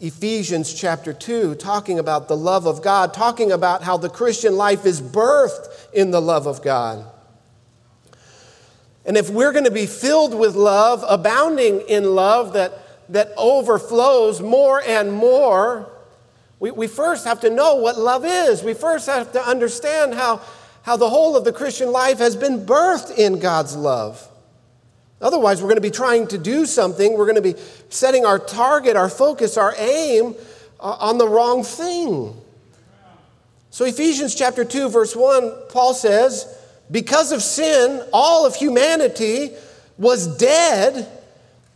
Ephesians 0.00 0.72
chapter 0.72 1.12
2, 1.12 1.56
talking 1.56 1.98
about 1.98 2.26
the 2.26 2.36
love 2.36 2.66
of 2.66 2.82
God, 2.82 3.12
talking 3.12 3.52
about 3.52 3.82
how 3.82 3.98
the 3.98 4.08
Christian 4.08 4.56
life 4.56 4.86
is 4.86 5.00
birthed 5.00 5.68
in 5.92 6.10
the 6.10 6.22
love 6.22 6.46
of 6.46 6.62
God. 6.62 7.04
And 9.04 9.16
if 9.16 9.28
we're 9.28 9.52
going 9.52 9.64
to 9.64 9.70
be 9.70 9.86
filled 9.86 10.34
with 10.34 10.54
love, 10.54 11.04
abounding 11.06 11.82
in 11.82 12.14
love, 12.14 12.54
that 12.54 12.72
that 13.10 13.32
overflows 13.36 14.40
more 14.40 14.80
and 14.80 15.12
more, 15.12 15.90
we, 16.58 16.70
we 16.70 16.86
first 16.86 17.24
have 17.24 17.40
to 17.40 17.50
know 17.50 17.76
what 17.76 17.98
love 17.98 18.24
is. 18.24 18.62
We 18.62 18.74
first 18.74 19.06
have 19.06 19.32
to 19.32 19.42
understand 19.42 20.14
how, 20.14 20.40
how 20.82 20.96
the 20.96 21.10
whole 21.10 21.36
of 21.36 21.44
the 21.44 21.52
Christian 21.52 21.90
life 21.90 22.18
has 22.18 22.36
been 22.36 22.64
birthed 22.64 23.16
in 23.18 23.40
God's 23.40 23.76
love. 23.76 24.26
Otherwise, 25.20 25.60
we're 25.60 25.68
going 25.68 25.76
to 25.76 25.82
be 25.82 25.90
trying 25.90 26.26
to 26.28 26.38
do 26.38 26.64
something. 26.64 27.18
We're 27.18 27.26
going 27.26 27.42
to 27.42 27.42
be 27.42 27.56
setting 27.90 28.24
our 28.24 28.38
target, 28.38 28.96
our 28.96 29.10
focus, 29.10 29.58
our 29.58 29.74
aim 29.76 30.34
uh, 30.78 30.96
on 31.00 31.18
the 31.18 31.28
wrong 31.28 31.62
thing. 31.62 32.34
So, 33.70 33.84
Ephesians 33.84 34.34
chapter 34.34 34.64
2, 34.64 34.88
verse 34.88 35.14
1, 35.14 35.52
Paul 35.68 35.94
says, 35.94 36.56
Because 36.90 37.32
of 37.32 37.42
sin, 37.42 38.02
all 38.12 38.46
of 38.46 38.54
humanity 38.54 39.50
was 39.98 40.38
dead 40.38 41.06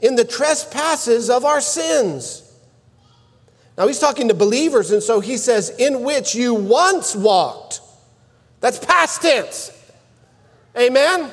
in 0.04 0.16
the 0.16 0.24
trespasses 0.24 1.30
of 1.30 1.46
our 1.46 1.62
sins. 1.62 2.42
Now 3.78 3.86
he's 3.86 3.98
talking 3.98 4.28
to 4.28 4.34
believers, 4.34 4.90
and 4.90 5.02
so 5.02 5.20
he 5.20 5.38
says, 5.38 5.70
in 5.70 6.02
which 6.02 6.34
you 6.34 6.52
once 6.52 7.16
walked. 7.16 7.80
That's 8.60 8.78
past 8.78 9.22
tense. 9.22 9.72
Amen? 10.76 11.32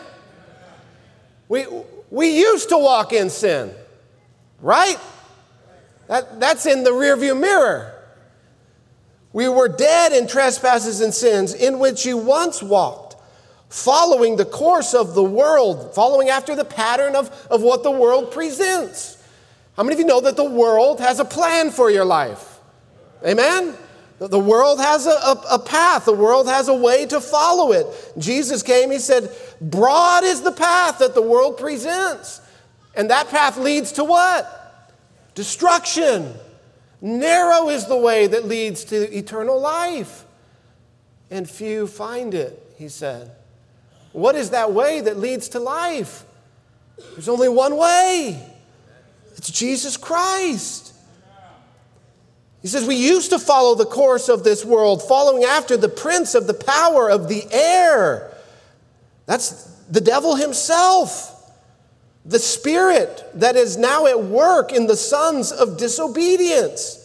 We, 1.49 1.65
we 2.09 2.39
used 2.39 2.69
to 2.69 2.77
walk 2.77 3.11
in 3.11 3.29
sin, 3.29 3.73
right? 4.61 4.97
That, 6.07 6.39
that's 6.39 6.65
in 6.65 6.85
the 6.85 6.91
rearview 6.91 7.37
mirror. 7.37 7.93
We 9.33 9.49
were 9.49 9.67
dead 9.67 10.13
in 10.13 10.27
trespasses 10.27 11.01
and 11.01 11.13
sins 11.13 11.53
in 11.53 11.77
which 11.77 12.05
you 12.05 12.15
once 12.15 12.63
walked 12.63 13.00
following 13.71 14.35
the 14.35 14.43
course 14.43 14.93
of 14.93 15.15
the 15.15 15.23
world, 15.23 15.95
following 15.95 16.27
after 16.27 16.57
the 16.57 16.65
pattern 16.65 17.15
of, 17.15 17.29
of 17.49 17.61
what 17.61 17.83
the 17.83 17.91
world 17.91 18.29
presents. 18.29 19.17
How 19.77 19.83
many 19.83 19.93
of 19.93 19.99
you 20.01 20.05
know 20.05 20.19
that 20.19 20.35
the 20.35 20.43
world 20.43 20.99
has 20.99 21.21
a 21.21 21.25
plan 21.25 21.71
for 21.71 21.89
your 21.89 22.03
life? 22.03 22.59
Amen? 23.25 23.73
The 24.19 24.37
world 24.37 24.79
has 24.81 25.07
a, 25.07 25.11
a, 25.11 25.43
a, 25.53 25.59
path, 25.59 26.03
the 26.03 26.13
world 26.13 26.47
has 26.47 26.67
a 26.67 26.75
way 26.75 27.05
to 27.07 27.21
follow 27.21 27.71
it. 27.71 27.87
Jesus 28.17 28.61
came, 28.61 28.91
he 28.91 28.99
said, 28.99 29.33
Broad 29.61 30.25
is 30.25 30.41
the 30.41 30.51
path 30.51 30.99
that 30.99 31.15
the 31.15 31.21
world 31.21 31.57
presents. 31.57 32.41
And 32.93 33.09
that 33.09 33.29
path 33.29 33.57
leads 33.57 33.93
to 33.93 34.03
what? 34.03 34.93
Destruction. 35.33 36.33
Narrow 36.99 37.69
is 37.69 37.87
the 37.87 37.97
way 37.97 38.27
that 38.27 38.45
leads 38.45 38.83
to 38.85 39.17
eternal 39.17 39.59
life. 39.59 40.25
And 41.31 41.49
few 41.49 41.87
find 41.87 42.33
it, 42.33 42.61
he 42.77 42.89
said. 42.89 43.31
What 44.13 44.35
is 44.35 44.49
that 44.49 44.73
way 44.73 45.01
that 45.01 45.17
leads 45.17 45.49
to 45.49 45.59
life? 45.59 46.25
There's 47.13 47.29
only 47.29 47.49
one 47.49 47.77
way 47.77 48.47
it's 49.37 49.49
Jesus 49.49 49.97
Christ. 49.97 50.93
He 52.61 52.67
says, 52.67 52.85
We 52.85 52.95
used 52.95 53.31
to 53.31 53.39
follow 53.39 53.73
the 53.73 53.85
course 53.85 54.29
of 54.29 54.43
this 54.43 54.63
world, 54.63 55.01
following 55.01 55.43
after 55.43 55.75
the 55.77 55.89
prince 55.89 56.35
of 56.35 56.45
the 56.45 56.53
power 56.53 57.09
of 57.09 57.27
the 57.27 57.47
air. 57.51 58.31
That's 59.25 59.63
the 59.89 59.99
devil 59.99 60.35
himself, 60.35 61.51
the 62.23 62.37
spirit 62.37 63.23
that 63.33 63.55
is 63.55 63.77
now 63.77 64.05
at 64.05 64.21
work 64.23 64.71
in 64.71 64.85
the 64.85 64.95
sons 64.95 65.51
of 65.51 65.77
disobedience, 65.77 67.00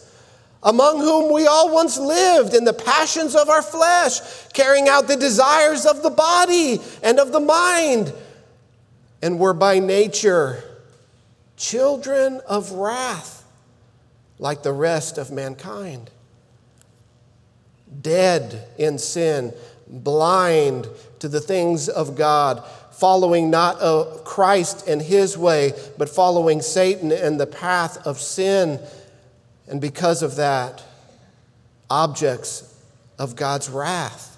among 0.63 0.99
whom 0.99 1.31
we 1.31 1.45
all 1.47 1.73
once 1.73 1.97
lived 1.97 2.53
in 2.53 2.63
the 2.63 2.73
passions 2.73 3.35
of 3.35 3.49
our 3.49 3.61
flesh, 3.61 4.19
carrying 4.53 4.87
out 4.89 5.07
the 5.07 5.15
desires 5.15 5.85
of 5.85 6.03
the 6.03 6.09
body 6.09 6.79
and 7.03 7.19
of 7.19 7.31
the 7.31 7.39
mind, 7.39 8.13
and 9.21 9.39
were 9.39 9.53
by 9.53 9.79
nature 9.79 10.63
children 11.57 12.39
of 12.47 12.71
wrath 12.73 13.43
like 14.39 14.63
the 14.63 14.71
rest 14.71 15.17
of 15.17 15.31
mankind. 15.31 16.09
Dead 18.01 18.67
in 18.77 18.99
sin, 18.99 19.53
blind 19.87 20.87
to 21.19 21.27
the 21.27 21.41
things 21.41 21.89
of 21.89 22.15
God, 22.15 22.63
following 22.91 23.49
not 23.49 23.81
uh, 23.81 24.05
Christ 24.23 24.87
and 24.87 25.01
his 25.01 25.37
way, 25.37 25.73
but 25.97 26.09
following 26.09 26.61
Satan 26.61 27.11
and 27.11 27.39
the 27.39 27.47
path 27.47 28.05
of 28.05 28.19
sin. 28.19 28.79
And 29.67 29.81
because 29.81 30.23
of 30.23 30.35
that, 30.37 30.83
objects 31.89 32.73
of 33.19 33.35
God's 33.35 33.69
wrath. 33.69 34.37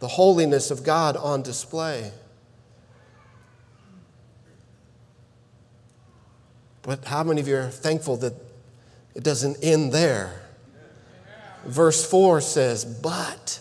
The 0.00 0.08
holiness 0.08 0.70
of 0.70 0.84
God 0.84 1.16
on 1.16 1.42
display. 1.42 2.12
But 6.82 7.04
how 7.04 7.22
many 7.24 7.40
of 7.40 7.48
you 7.48 7.56
are 7.56 7.70
thankful 7.70 8.16
that 8.18 8.34
it 9.14 9.22
doesn't 9.22 9.58
end 9.62 9.92
there? 9.92 10.40
Verse 11.64 12.08
4 12.08 12.40
says, 12.40 12.84
But. 12.84 13.60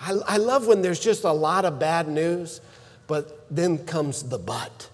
I, 0.00 0.18
I 0.26 0.36
love 0.38 0.66
when 0.66 0.80
there's 0.80 0.98
just 0.98 1.24
a 1.24 1.32
lot 1.32 1.64
of 1.66 1.78
bad 1.78 2.08
news, 2.08 2.60
but 3.06 3.46
then 3.54 3.84
comes 3.84 4.22
the 4.22 4.38
but. 4.38 4.88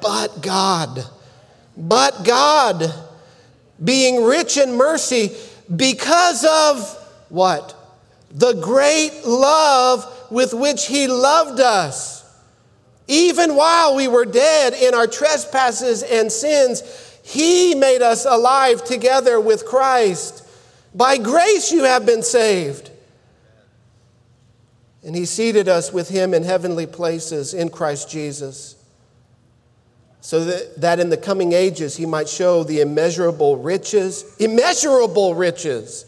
But 0.00 0.40
God. 0.40 1.04
But 1.80 2.24
God, 2.24 2.94
being 3.82 4.24
rich 4.24 4.56
in 4.56 4.76
mercy 4.76 5.34
because 5.74 6.44
of 6.44 6.96
what? 7.28 7.74
The 8.30 8.52
great 8.52 9.22
love 9.24 10.06
with 10.30 10.54
which 10.54 10.86
He 10.86 11.08
loved 11.08 11.58
us 11.58 12.20
even 13.10 13.56
while 13.56 13.96
we 13.96 14.06
were 14.06 14.24
dead 14.24 14.72
in 14.72 14.94
our 14.94 15.08
trespasses 15.08 16.04
and 16.04 16.30
sins, 16.30 16.80
He 17.24 17.74
made 17.74 18.02
us 18.02 18.24
alive 18.24 18.84
together 18.84 19.40
with 19.40 19.66
Christ. 19.66 20.46
By 20.94 21.18
grace 21.18 21.72
you 21.72 21.82
have 21.82 22.06
been 22.06 22.22
saved. 22.22 22.92
And 25.02 25.16
He 25.16 25.26
seated 25.26 25.66
us 25.66 25.92
with 25.92 26.08
Him 26.08 26.32
in 26.32 26.44
heavenly 26.44 26.86
places 26.86 27.52
in 27.52 27.70
Christ 27.70 28.08
Jesus, 28.08 28.76
so 30.20 30.44
that, 30.44 30.80
that 30.80 31.00
in 31.00 31.10
the 31.10 31.16
coming 31.16 31.52
ages 31.52 31.96
He 31.96 32.06
might 32.06 32.28
show 32.28 32.62
the 32.62 32.80
immeasurable 32.80 33.56
riches, 33.56 34.36
immeasurable 34.38 35.34
riches 35.34 36.04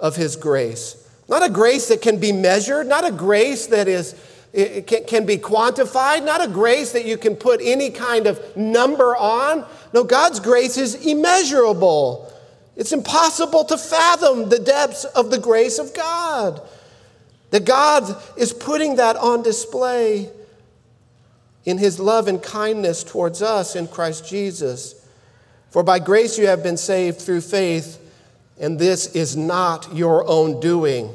of 0.00 0.16
His 0.16 0.36
grace. 0.36 1.00
Not 1.28 1.44
a 1.44 1.50
grace 1.50 1.88
that 1.88 2.02
can 2.02 2.18
be 2.18 2.32
measured, 2.32 2.86
not 2.86 3.06
a 3.06 3.12
grace 3.12 3.66
that 3.66 3.88
is 3.88 4.14
can, 4.54 5.04
can 5.04 5.26
be 5.26 5.36
quantified, 5.36 6.24
not 6.24 6.44
a 6.44 6.48
grace 6.48 6.92
that 6.92 7.04
you 7.04 7.16
can 7.16 7.34
put 7.34 7.60
any 7.60 7.90
kind 7.90 8.28
of 8.28 8.56
number 8.56 9.16
on. 9.16 9.66
No, 9.92 10.04
God's 10.04 10.38
grace 10.38 10.76
is 10.76 10.94
immeasurable. 11.06 12.32
It's 12.76 12.92
impossible 12.92 13.64
to 13.64 13.76
fathom 13.76 14.48
the 14.48 14.60
depths 14.60 15.04
of 15.04 15.30
the 15.30 15.38
grace 15.38 15.78
of 15.78 15.92
God. 15.92 16.62
That 17.50 17.64
God 17.64 18.16
is 18.36 18.52
putting 18.52 18.96
that 18.96 19.16
on 19.16 19.42
display 19.42 20.30
in 21.64 21.78
his 21.78 21.98
love 21.98 22.28
and 22.28 22.42
kindness 22.42 23.02
towards 23.04 23.42
us 23.42 23.76
in 23.76 23.88
Christ 23.88 24.28
Jesus. 24.28 24.94
For 25.70 25.82
by 25.82 25.98
grace 25.98 26.38
you 26.38 26.46
have 26.46 26.62
been 26.62 26.76
saved 26.76 27.20
through 27.20 27.40
faith, 27.40 28.00
and 28.60 28.78
this 28.78 29.14
is 29.14 29.36
not 29.36 29.94
your 29.94 30.28
own 30.28 30.60
doing. 30.60 31.14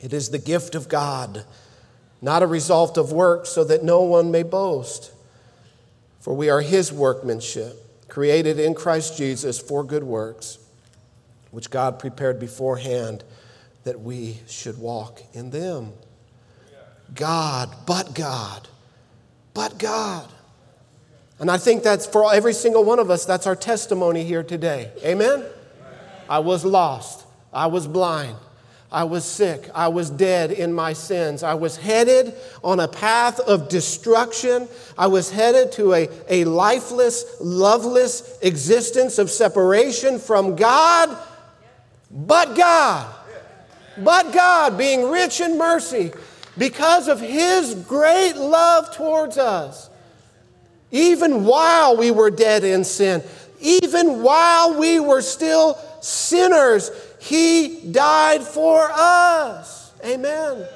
It 0.00 0.12
is 0.12 0.30
the 0.30 0.38
gift 0.38 0.74
of 0.74 0.88
God 0.88 1.44
not 2.22 2.44
a 2.44 2.46
result 2.46 2.96
of 2.96 3.12
works, 3.12 3.50
so 3.50 3.64
that 3.64 3.82
no 3.82 4.02
one 4.02 4.30
may 4.30 4.44
boast. 4.44 5.12
For 6.20 6.32
we 6.32 6.48
are 6.48 6.60
his 6.60 6.92
workmanship, 6.92 7.76
created 8.08 8.60
in 8.60 8.74
Christ 8.74 9.18
Jesus 9.18 9.58
for 9.58 9.82
good 9.82 10.04
works, 10.04 10.58
which 11.50 11.68
God 11.68 11.98
prepared 11.98 12.38
beforehand 12.38 13.24
that 13.82 14.00
we 14.00 14.38
should 14.46 14.78
walk 14.78 15.20
in 15.32 15.50
them. 15.50 15.92
God, 17.12 17.74
but 17.84 18.14
God, 18.14 18.68
but 19.54 19.78
God. 19.78 20.28
And 21.38 21.50
I 21.50 21.58
think 21.58 21.82
that's 21.82 22.06
for 22.06 22.32
every 22.32 22.52
single 22.52 22.84
one 22.84 22.98
of 22.98 23.10
us, 23.10 23.24
that's 23.24 23.46
our 23.46 23.56
testimony 23.56 24.24
here 24.24 24.42
today. 24.42 24.90
Amen? 25.04 25.44
I 26.28 26.38
was 26.38 26.64
lost, 26.64 27.26
I 27.52 27.66
was 27.66 27.86
blind. 27.86 28.36
I 28.92 29.04
was 29.04 29.24
sick. 29.24 29.70
I 29.74 29.88
was 29.88 30.10
dead 30.10 30.52
in 30.52 30.70
my 30.74 30.92
sins. 30.92 31.42
I 31.42 31.54
was 31.54 31.78
headed 31.78 32.34
on 32.62 32.78
a 32.78 32.86
path 32.86 33.40
of 33.40 33.70
destruction. 33.70 34.68
I 34.98 35.06
was 35.06 35.30
headed 35.30 35.72
to 35.72 35.94
a, 35.94 36.08
a 36.28 36.44
lifeless, 36.44 37.24
loveless 37.40 38.38
existence 38.42 39.18
of 39.18 39.30
separation 39.30 40.18
from 40.18 40.56
God. 40.56 41.16
But 42.10 42.54
God, 42.54 43.14
but 43.96 44.30
God, 44.34 44.76
being 44.76 45.10
rich 45.10 45.40
in 45.40 45.56
mercy, 45.56 46.12
because 46.58 47.08
of 47.08 47.20
His 47.20 47.74
great 47.74 48.34
love 48.36 48.94
towards 48.94 49.38
us, 49.38 49.88
even 50.90 51.44
while 51.44 51.96
we 51.96 52.10
were 52.10 52.30
dead 52.30 52.64
in 52.64 52.84
sin, 52.84 53.22
even 53.60 54.22
while 54.22 54.78
we 54.78 55.00
were 55.00 55.22
still 55.22 55.78
sinners, 56.02 56.90
he 57.20 57.80
died 57.92 58.42
for 58.42 58.90
us. 58.92 59.92
Amen. 60.04 60.66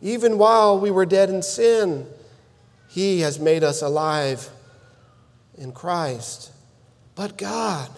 Even 0.00 0.38
while 0.38 0.78
we 0.78 0.90
were 0.90 1.04
dead 1.04 1.30
in 1.30 1.42
sin, 1.42 2.06
He 2.88 3.20
has 3.20 3.38
made 3.40 3.64
us 3.64 3.82
alive 3.82 4.48
in 5.58 5.72
Christ. 5.72 6.52
But 7.16 7.36
God, 7.36 7.90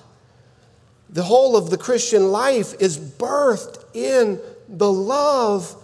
the 1.11 1.23
whole 1.23 1.57
of 1.57 1.69
the 1.71 1.79
Christian 1.79 2.33
life 2.33 2.75
is 2.81 2.99
birthed 2.99 3.85
in 3.95 4.41
the 4.79 4.93
love 4.93 5.75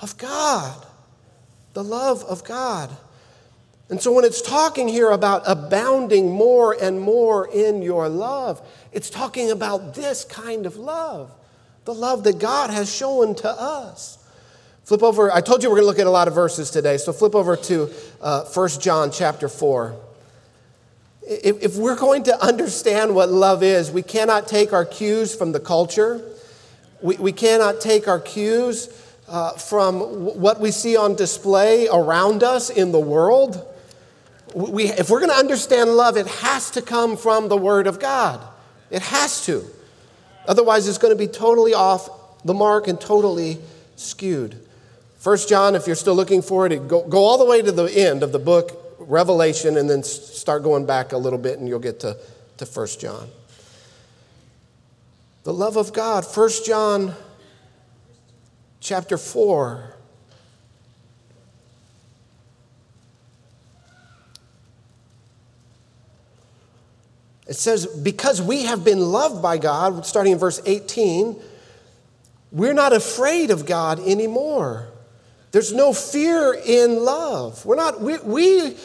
of 0.00 0.16
God. 0.18 0.86
The 1.74 1.84
love 1.84 2.24
of 2.24 2.44
God. 2.44 2.90
And 3.88 4.00
so 4.00 4.12
when 4.12 4.24
it's 4.24 4.40
talking 4.40 4.88
here 4.88 5.10
about 5.10 5.42
abounding 5.46 6.30
more 6.30 6.74
and 6.80 7.00
more 7.00 7.46
in 7.46 7.82
your 7.82 8.08
love, 8.08 8.66
it's 8.90 9.10
talking 9.10 9.50
about 9.50 9.94
this 9.94 10.24
kind 10.24 10.64
of 10.64 10.76
love, 10.76 11.30
the 11.84 11.94
love 11.94 12.24
that 12.24 12.38
God 12.38 12.70
has 12.70 12.94
shown 12.94 13.34
to 13.36 13.48
us. 13.50 14.18
Flip 14.84 15.02
over, 15.02 15.30
I 15.30 15.40
told 15.40 15.62
you 15.62 15.68
we're 15.68 15.76
going 15.76 15.84
to 15.84 15.88
look 15.88 15.98
at 15.98 16.06
a 16.06 16.10
lot 16.10 16.26
of 16.26 16.34
verses 16.34 16.70
today, 16.70 16.96
so 16.96 17.12
flip 17.12 17.34
over 17.34 17.56
to 17.56 17.90
uh, 18.20 18.44
1 18.44 18.68
John 18.80 19.10
chapter 19.12 19.48
4. 19.48 19.94
If, 21.28 21.62
if 21.62 21.76
we're 21.76 21.96
going 21.96 22.24
to 22.24 22.42
understand 22.42 23.14
what 23.14 23.30
love 23.30 23.62
is, 23.62 23.90
we 23.90 24.02
cannot 24.02 24.48
take 24.48 24.72
our 24.72 24.84
cues 24.84 25.34
from 25.34 25.52
the 25.52 25.60
culture. 25.60 26.31
We, 27.02 27.16
we 27.16 27.32
cannot 27.32 27.80
take 27.80 28.08
our 28.08 28.20
cues 28.20 28.88
uh, 29.28 29.52
from 29.52 30.00
what 30.40 30.60
we 30.60 30.70
see 30.70 30.96
on 30.96 31.16
display 31.16 31.88
around 31.88 32.42
us 32.42 32.70
in 32.70 32.92
the 32.92 33.00
world 33.00 33.68
we, 34.54 34.84
if 34.84 35.10
we're 35.10 35.20
going 35.20 35.30
to 35.30 35.36
understand 35.36 35.90
love, 35.90 36.16
it 36.16 36.26
has 36.26 36.70
to 36.72 36.82
come 36.82 37.16
from 37.16 37.48
the 37.48 37.56
Word 37.56 37.86
of 37.86 37.98
God. 37.98 38.40
It 38.90 39.02
has 39.02 39.44
to. 39.46 39.64
Otherwise, 40.46 40.88
it's 40.88 40.98
going 40.98 41.16
to 41.16 41.18
be 41.18 41.28
totally 41.28 41.74
off 41.74 42.08
the 42.44 42.54
mark 42.54 42.88
and 42.88 43.00
totally 43.00 43.58
skewed. 43.96 44.58
First 45.18 45.48
John, 45.48 45.74
if 45.74 45.86
you're 45.86 45.96
still 45.96 46.14
looking 46.14 46.42
for 46.42 46.66
it, 46.66 46.88
go, 46.88 47.06
go 47.06 47.24
all 47.24 47.38
the 47.38 47.44
way 47.44 47.62
to 47.62 47.72
the 47.72 47.84
end 47.84 48.22
of 48.22 48.32
the 48.32 48.38
book, 48.38 48.96
Revelation 48.98 49.76
and 49.76 49.88
then 49.88 50.02
start 50.02 50.62
going 50.62 50.86
back 50.86 51.12
a 51.12 51.18
little 51.18 51.38
bit 51.38 51.58
and 51.58 51.68
you'll 51.68 51.78
get 51.78 52.00
to, 52.00 52.16
to 52.58 52.64
1 52.64 52.86
John. 52.98 53.28
The 55.44 55.52
love 55.52 55.76
of 55.76 55.92
God, 55.92 56.24
1 56.24 56.50
John 56.64 57.14
chapter 58.78 59.18
4. 59.18 59.96
It 67.48 67.54
says, 67.54 67.86
because 67.86 68.40
we 68.40 68.64
have 68.64 68.84
been 68.84 69.00
loved 69.00 69.42
by 69.42 69.58
God, 69.58 70.06
starting 70.06 70.32
in 70.32 70.38
verse 70.38 70.60
18, 70.64 71.36
we're 72.52 72.72
not 72.72 72.92
afraid 72.92 73.50
of 73.50 73.66
God 73.66 73.98
anymore. 73.98 74.88
There's 75.50 75.72
no 75.72 75.92
fear 75.92 76.54
in 76.54 77.04
love. 77.04 77.66
We're 77.66 77.76
not, 77.76 78.00
we, 78.00 78.18
we, 78.18 78.76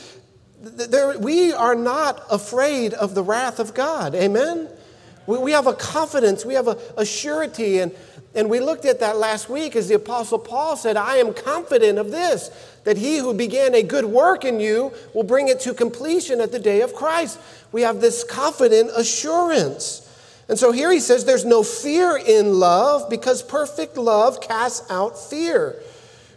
there, 0.60 1.20
we 1.20 1.54
are 1.54 1.76
not 1.76 2.24
afraid 2.32 2.96
of 2.96 3.14
the 3.14 3.22
wrath 3.22 3.60
of 3.60 3.76
God. 3.76 4.16
Amen? 4.16 4.70
We, 5.28 5.38
we 5.38 5.52
have 5.52 5.68
a 5.68 5.74
confidence, 5.74 6.44
we 6.46 6.56
have 6.56 6.68
a, 6.68 6.78
a 6.98 7.06
surety. 7.06 7.80
And, 7.80 7.92
and 8.34 8.50
we 8.50 8.60
looked 8.60 8.86
at 8.86 9.00
that 9.02 9.18
last 9.18 9.50
week 9.50 9.76
as 9.76 9.88
the 9.88 9.96
Apostle 9.96 10.40
Paul 10.40 10.76
said, 10.76 10.98
I 10.98 11.18
am 11.18 11.34
confident 11.34 12.00
of 12.00 12.12
this, 12.12 12.50
that 12.84 12.98
he 12.98 13.18
who 13.18 13.34
began 13.34 13.76
a 13.76 13.84
good 13.84 14.06
work 14.06 14.46
in 14.46 14.60
you 14.60 14.94
will 15.14 15.24
bring 15.24 15.48
it 15.48 15.60
to 15.62 15.74
completion 15.74 16.42
at 16.42 16.52
the 16.52 16.60
day 16.60 16.82
of 16.82 16.94
Christ. 16.94 17.40
We 17.72 17.82
have 17.82 18.02
this 18.02 18.24
confident 18.24 18.92
assurance. 18.96 20.04
And 20.50 20.58
so 20.58 20.72
here 20.72 20.92
he 20.92 21.00
says 21.00 21.26
there's 21.26 21.46
no 21.46 21.62
fear 21.62 22.18
in 22.18 22.60
love 22.60 23.10
because 23.10 23.44
perfect 23.44 23.98
love 23.98 24.40
casts 24.40 24.90
out 24.90 25.20
fear. 25.20 25.76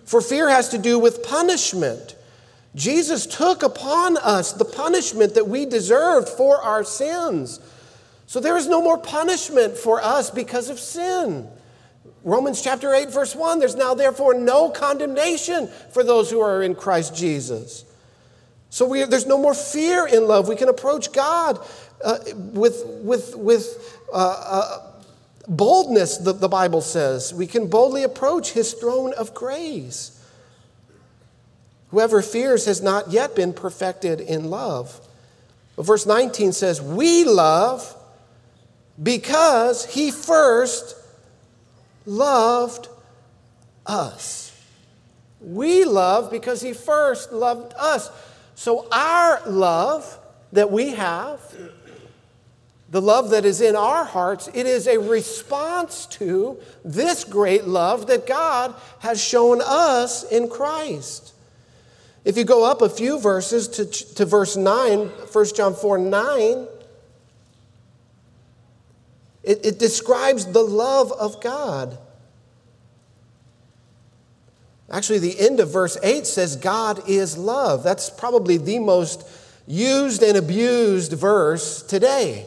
For 0.04 0.20
fear 0.20 0.48
has 0.48 0.70
to 0.70 0.78
do 0.78 0.98
with 0.98 1.22
punishment. 1.22 2.16
Jesus 2.74 3.26
took 3.26 3.62
upon 3.62 4.16
us 4.16 4.52
the 4.52 4.64
punishment 4.64 5.34
that 5.34 5.48
we 5.48 5.66
deserved 5.66 6.28
for 6.28 6.60
our 6.60 6.82
sins. 6.82 7.60
So 8.30 8.38
there 8.38 8.56
is 8.56 8.68
no 8.68 8.80
more 8.80 8.96
punishment 8.96 9.76
for 9.76 10.00
us 10.00 10.30
because 10.30 10.70
of 10.70 10.78
sin. 10.78 11.48
Romans 12.22 12.62
chapter 12.62 12.94
8, 12.94 13.10
verse 13.10 13.34
1 13.34 13.58
there's 13.58 13.74
now 13.74 13.92
therefore 13.94 14.34
no 14.34 14.70
condemnation 14.70 15.66
for 15.90 16.04
those 16.04 16.30
who 16.30 16.38
are 16.40 16.62
in 16.62 16.76
Christ 16.76 17.16
Jesus. 17.16 17.84
So 18.68 18.86
we, 18.86 19.02
there's 19.02 19.26
no 19.26 19.36
more 19.36 19.52
fear 19.52 20.06
in 20.06 20.28
love. 20.28 20.46
We 20.46 20.54
can 20.54 20.68
approach 20.68 21.12
God 21.12 21.58
uh, 22.04 22.18
with, 22.36 22.84
with, 23.02 23.34
with 23.34 23.98
uh, 24.12 24.44
uh, 24.46 24.92
boldness, 25.48 26.18
the, 26.18 26.32
the 26.32 26.46
Bible 26.46 26.82
says. 26.82 27.34
We 27.34 27.48
can 27.48 27.66
boldly 27.66 28.04
approach 28.04 28.52
his 28.52 28.74
throne 28.74 29.12
of 29.14 29.34
grace. 29.34 30.24
Whoever 31.90 32.22
fears 32.22 32.66
has 32.66 32.80
not 32.80 33.10
yet 33.10 33.34
been 33.34 33.52
perfected 33.52 34.20
in 34.20 34.50
love. 34.50 35.04
But 35.74 35.84
verse 35.84 36.06
19 36.06 36.52
says, 36.52 36.80
We 36.80 37.24
love 37.24 37.96
because 39.02 39.86
he 39.86 40.10
first 40.10 40.94
loved 42.06 42.88
us. 43.86 44.46
We 45.40 45.84
love 45.84 46.30
because 46.30 46.60
he 46.60 46.72
first 46.72 47.32
loved 47.32 47.72
us. 47.78 48.10
So, 48.54 48.86
our 48.92 49.40
love 49.48 50.18
that 50.52 50.70
we 50.70 50.90
have, 50.90 51.40
the 52.90 53.00
love 53.00 53.30
that 53.30 53.44
is 53.44 53.60
in 53.60 53.74
our 53.74 54.04
hearts, 54.04 54.50
it 54.52 54.66
is 54.66 54.86
a 54.86 54.98
response 54.98 56.06
to 56.06 56.58
this 56.84 57.24
great 57.24 57.64
love 57.64 58.08
that 58.08 58.26
God 58.26 58.74
has 58.98 59.22
shown 59.22 59.62
us 59.64 60.24
in 60.24 60.48
Christ. 60.50 61.32
If 62.24 62.36
you 62.36 62.44
go 62.44 62.64
up 62.64 62.82
a 62.82 62.90
few 62.90 63.18
verses 63.18 63.66
to, 63.68 63.86
to 63.86 64.26
verse 64.26 64.56
9, 64.56 64.98
1 64.98 65.46
John 65.54 65.74
4 65.74 65.98
9, 65.98 66.66
it, 69.42 69.64
it 69.64 69.78
describes 69.78 70.46
the 70.46 70.62
love 70.62 71.12
of 71.12 71.40
God. 71.40 71.98
Actually, 74.90 75.20
the 75.20 75.38
end 75.38 75.60
of 75.60 75.72
verse 75.72 75.96
8 76.02 76.26
says, 76.26 76.56
God 76.56 77.08
is 77.08 77.38
love. 77.38 77.84
That's 77.84 78.10
probably 78.10 78.56
the 78.56 78.80
most 78.80 79.24
used 79.66 80.22
and 80.22 80.36
abused 80.36 81.12
verse 81.12 81.82
today. 81.82 82.46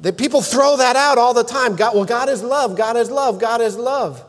That 0.00 0.18
people 0.18 0.42
throw 0.42 0.78
that 0.78 0.96
out 0.96 1.18
all 1.18 1.34
the 1.34 1.44
time. 1.44 1.76
God, 1.76 1.94
well, 1.94 2.04
God 2.04 2.28
is 2.28 2.42
love, 2.42 2.76
God 2.76 2.96
is 2.96 3.10
love, 3.10 3.38
God 3.38 3.60
is 3.60 3.76
love. 3.76 4.24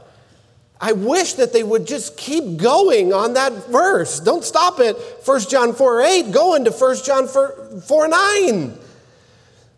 I 0.80 0.94
wish 0.94 1.34
that 1.34 1.54
they 1.54 1.64
would 1.64 1.88
just 1.88 2.18
keep 2.18 2.58
going 2.58 3.14
on 3.14 3.34
that 3.34 3.54
verse. 3.70 4.20
Don't 4.20 4.44
stop 4.44 4.80
at 4.80 4.96
1 5.26 5.42
John 5.42 5.74
4 5.74 6.02
8, 6.02 6.32
go 6.32 6.56
into 6.56 6.72
1 6.72 6.96
John 7.04 7.28
4, 7.28 7.82
4 7.88 8.08
9. 8.08 8.78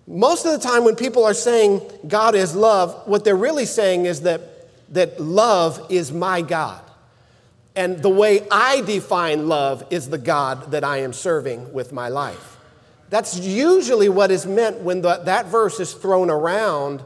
Most 0.05 0.45
of 0.45 0.51
the 0.51 0.59
time, 0.59 0.83
when 0.83 0.95
people 0.95 1.23
are 1.23 1.33
saying 1.33 1.81
God 2.07 2.35
is 2.35 2.55
love, 2.55 3.07
what 3.07 3.23
they're 3.23 3.35
really 3.35 3.65
saying 3.65 4.05
is 4.05 4.21
that, 4.21 4.41
that 4.93 5.19
love 5.19 5.85
is 5.89 6.11
my 6.11 6.41
God. 6.41 6.81
And 7.75 7.99
the 7.99 8.09
way 8.09 8.45
I 8.51 8.81
define 8.81 9.47
love 9.47 9.85
is 9.89 10.09
the 10.09 10.17
God 10.17 10.71
that 10.71 10.83
I 10.83 10.97
am 10.97 11.13
serving 11.13 11.73
with 11.73 11.91
my 11.91 12.09
life. 12.09 12.57
That's 13.09 13.39
usually 13.39 14.09
what 14.09 14.29
is 14.29 14.45
meant 14.45 14.81
when 14.81 15.01
the, 15.01 15.17
that 15.25 15.45
verse 15.45 15.79
is 15.79 15.93
thrown 15.93 16.29
around 16.29 17.01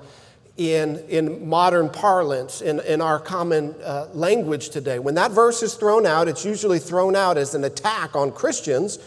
in, 0.58 0.98
in 1.08 1.48
modern 1.48 1.90
parlance, 1.90 2.62
in, 2.62 2.80
in 2.82 3.00
our 3.00 3.20
common 3.20 3.76
uh, 3.84 4.08
language 4.14 4.70
today. 4.70 5.00
When 5.00 5.16
that 5.16 5.32
verse 5.32 5.62
is 5.62 5.76
thrown 5.76 6.06
out, 6.06 6.28
it's 6.28 6.44
usually 6.44 6.80
thrown 6.80 7.16
out 7.16 7.38
as 7.38 7.54
an 7.54 7.64
attack 7.64 8.16
on 8.16 8.32
Christians 8.32 8.98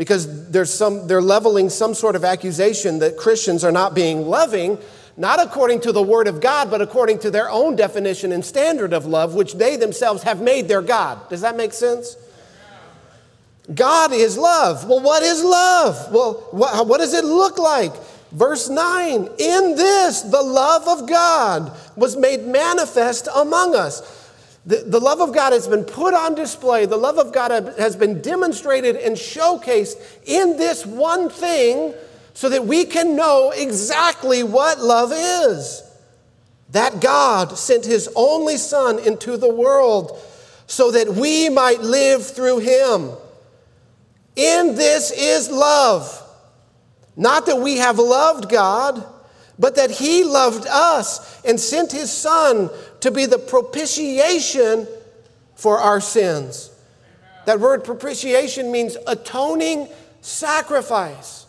because 0.00 0.48
there's 0.48 0.72
some, 0.72 1.06
they're 1.08 1.20
leveling 1.20 1.68
some 1.68 1.92
sort 1.92 2.16
of 2.16 2.24
accusation 2.24 3.00
that 3.00 3.18
Christians 3.18 3.62
are 3.64 3.70
not 3.70 3.94
being 3.94 4.22
loving, 4.22 4.78
not 5.18 5.42
according 5.46 5.82
to 5.82 5.92
the 5.92 6.02
Word 6.02 6.26
of 6.26 6.40
God, 6.40 6.70
but 6.70 6.80
according 6.80 7.18
to 7.18 7.30
their 7.30 7.50
own 7.50 7.76
definition 7.76 8.32
and 8.32 8.42
standard 8.42 8.94
of 8.94 9.04
love, 9.04 9.34
which 9.34 9.52
they 9.56 9.76
themselves 9.76 10.22
have 10.22 10.40
made 10.40 10.68
their 10.68 10.80
God. 10.80 11.28
Does 11.28 11.42
that 11.42 11.54
make 11.54 11.74
sense? 11.74 12.16
God 13.74 14.14
is 14.14 14.38
love. 14.38 14.88
Well, 14.88 15.00
what 15.00 15.22
is 15.22 15.44
love? 15.44 16.10
Well, 16.10 16.48
what, 16.50 16.86
what 16.86 17.00
does 17.00 17.12
it 17.12 17.26
look 17.26 17.58
like? 17.58 17.92
Verse 18.32 18.70
9, 18.70 19.28
in 19.38 19.76
this 19.76 20.22
the 20.22 20.42
love 20.42 20.88
of 20.88 21.10
God 21.10 21.76
was 21.94 22.16
made 22.16 22.46
manifest 22.46 23.28
among 23.34 23.74
us. 23.74 24.19
The, 24.66 24.76
the 24.86 25.00
love 25.00 25.20
of 25.20 25.34
God 25.34 25.52
has 25.52 25.66
been 25.66 25.84
put 25.84 26.12
on 26.12 26.34
display. 26.34 26.86
The 26.86 26.96
love 26.96 27.18
of 27.18 27.32
God 27.32 27.50
has 27.78 27.96
been 27.96 28.20
demonstrated 28.20 28.96
and 28.96 29.16
showcased 29.16 29.96
in 30.26 30.56
this 30.56 30.84
one 30.84 31.30
thing 31.30 31.94
so 32.34 32.48
that 32.48 32.66
we 32.66 32.84
can 32.84 33.16
know 33.16 33.52
exactly 33.54 34.42
what 34.42 34.80
love 34.80 35.12
is. 35.14 35.82
That 36.70 37.00
God 37.00 37.58
sent 37.58 37.84
his 37.84 38.08
only 38.14 38.56
Son 38.56 38.98
into 38.98 39.36
the 39.36 39.52
world 39.52 40.18
so 40.66 40.90
that 40.92 41.08
we 41.08 41.48
might 41.48 41.80
live 41.80 42.26
through 42.26 42.58
him. 42.58 43.10
In 44.36 44.76
this 44.76 45.10
is 45.10 45.50
love. 45.50 46.16
Not 47.16 47.46
that 47.46 47.60
we 47.60 47.78
have 47.78 47.98
loved 47.98 48.48
God, 48.48 49.04
but 49.58 49.76
that 49.76 49.90
he 49.90 50.24
loved 50.24 50.66
us 50.66 51.44
and 51.44 51.58
sent 51.58 51.92
his 51.92 52.10
Son 52.10 52.70
to 53.00 53.10
be 53.10 53.26
the 53.26 53.38
propitiation 53.38 54.86
for 55.54 55.78
our 55.78 56.00
sins. 56.00 56.70
That 57.46 57.60
word 57.60 57.84
propitiation 57.84 58.70
means 58.70 58.96
atoning 59.06 59.88
sacrifice. 60.20 61.46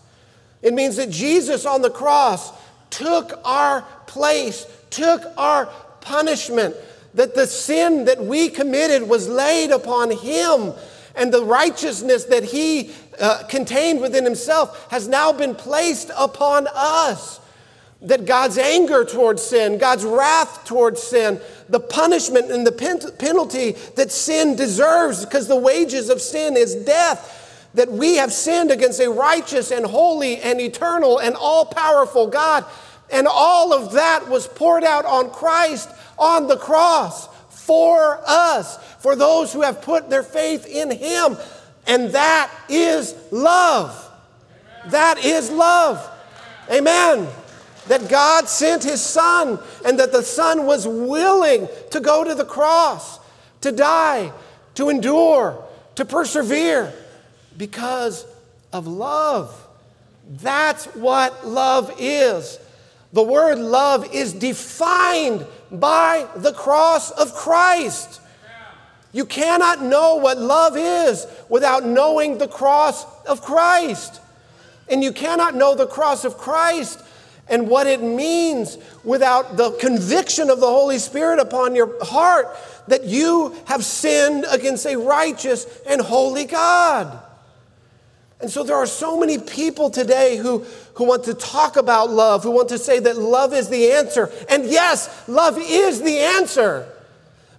It 0.61 0.73
means 0.73 0.95
that 0.95 1.09
Jesus 1.09 1.65
on 1.65 1.81
the 1.81 1.89
cross 1.89 2.51
took 2.89 3.39
our 3.43 3.81
place, 4.07 4.65
took 4.89 5.21
our 5.37 5.67
punishment, 6.01 6.75
that 7.13 7.35
the 7.35 7.47
sin 7.47 8.05
that 8.05 8.23
we 8.23 8.49
committed 8.49 9.07
was 9.07 9.27
laid 9.27 9.71
upon 9.71 10.11
him, 10.11 10.73
and 11.15 11.33
the 11.33 11.43
righteousness 11.43 12.25
that 12.25 12.43
he 12.43 12.91
uh, 13.19 13.43
contained 13.49 13.99
within 13.99 14.23
himself 14.23 14.89
has 14.91 15.07
now 15.07 15.33
been 15.33 15.55
placed 15.55 16.09
upon 16.17 16.67
us 16.73 17.40
that 18.01 18.25
God's 18.25 18.57
anger 18.57 19.05
towards 19.05 19.43
sin, 19.43 19.77
God's 19.77 20.03
wrath 20.03 20.65
towards 20.65 21.01
sin, 21.03 21.39
the 21.69 21.79
punishment 21.79 22.51
and 22.51 22.65
the 22.65 22.71
pen- 22.71 22.99
penalty 23.19 23.73
that 23.95 24.11
sin 24.11 24.55
deserves, 24.55 25.23
because 25.23 25.47
the 25.47 25.55
wages 25.55 26.09
of 26.09 26.19
sin 26.19 26.57
is 26.57 26.75
death, 26.75 27.69
that 27.75 27.91
we 27.91 28.15
have 28.15 28.33
sinned 28.33 28.71
against 28.71 28.99
a 28.99 29.09
righteous 29.09 29.71
and 29.71 29.85
holy 29.85 30.37
and 30.37 30.59
eternal 30.59 31.19
and 31.19 31.35
all 31.35 31.65
powerful 31.65 32.27
God. 32.27 32.65
And 33.11 33.27
all 33.27 33.73
of 33.73 33.93
that 33.93 34.27
was 34.27 34.47
poured 34.47 34.83
out 34.83 35.05
on 35.05 35.29
Christ 35.29 35.89
on 36.17 36.47
the 36.47 36.57
cross 36.57 37.27
for 37.49 38.19
us, 38.25 38.77
for 38.95 39.15
those 39.15 39.53
who 39.53 39.61
have 39.61 39.81
put 39.81 40.09
their 40.09 40.23
faith 40.23 40.65
in 40.65 40.89
Him. 40.89 41.37
And 41.87 42.11
that 42.11 42.51
is 42.67 43.15
love. 43.31 44.09
That 44.87 45.23
is 45.23 45.51
love. 45.51 46.07
Amen 46.71 47.27
that 47.91 48.07
God 48.07 48.47
sent 48.47 48.85
his 48.85 49.01
son 49.01 49.59
and 49.83 49.99
that 49.99 50.13
the 50.13 50.23
son 50.23 50.65
was 50.65 50.87
willing 50.87 51.67
to 51.89 51.99
go 51.99 52.23
to 52.23 52.33
the 52.33 52.45
cross, 52.45 53.19
to 53.59 53.71
die, 53.73 54.31
to 54.75 54.87
endure, 54.87 55.61
to 55.95 56.05
persevere. 56.05 56.93
Because 57.57 58.25
of 58.71 58.87
love. 58.87 59.67
That's 60.37 60.85
what 60.85 61.45
love 61.45 61.93
is. 61.99 62.59
The 63.11 63.23
word 63.23 63.59
love 63.59 64.13
is 64.13 64.31
defined 64.31 65.45
by 65.69 66.27
the 66.37 66.53
cross 66.53 67.11
of 67.11 67.33
Christ. 67.33 68.21
You 69.11 69.25
cannot 69.25 69.83
know 69.83 70.15
what 70.15 70.37
love 70.37 70.77
is 70.77 71.27
without 71.49 71.85
knowing 71.85 72.37
the 72.37 72.47
cross 72.47 73.05
of 73.25 73.41
Christ. 73.41 74.21
And 74.87 75.03
you 75.03 75.11
cannot 75.11 75.55
know 75.55 75.75
the 75.75 75.87
cross 75.87 76.23
of 76.23 76.37
Christ 76.37 77.00
and 77.51 77.67
what 77.67 77.85
it 77.85 78.01
means 78.01 78.77
without 79.03 79.57
the 79.57 79.71
conviction 79.73 80.49
of 80.49 80.59
the 80.59 80.67
Holy 80.67 80.97
Spirit 80.97 81.37
upon 81.37 81.75
your 81.75 82.03
heart 82.03 82.57
that 82.87 83.03
you 83.03 83.55
have 83.65 83.85
sinned 83.85 84.45
against 84.49 84.87
a 84.87 84.95
righteous 84.95 85.67
and 85.85 86.01
holy 86.01 86.45
God. 86.45 87.21
And 88.39 88.49
so 88.49 88.63
there 88.63 88.75
are 88.75 88.87
so 88.87 89.19
many 89.19 89.37
people 89.37 89.91
today 89.91 90.37
who, 90.37 90.65
who 90.95 91.03
want 91.03 91.25
to 91.25 91.35
talk 91.35 91.75
about 91.75 92.09
love, 92.09 92.43
who 92.43 92.51
want 92.51 92.69
to 92.69 92.79
say 92.79 92.99
that 92.99 93.17
love 93.17 93.53
is 93.53 93.69
the 93.69 93.91
answer. 93.91 94.31
And 94.49 94.65
yes, 94.65 95.27
love 95.27 95.57
is 95.59 96.01
the 96.01 96.17
answer, 96.17 96.87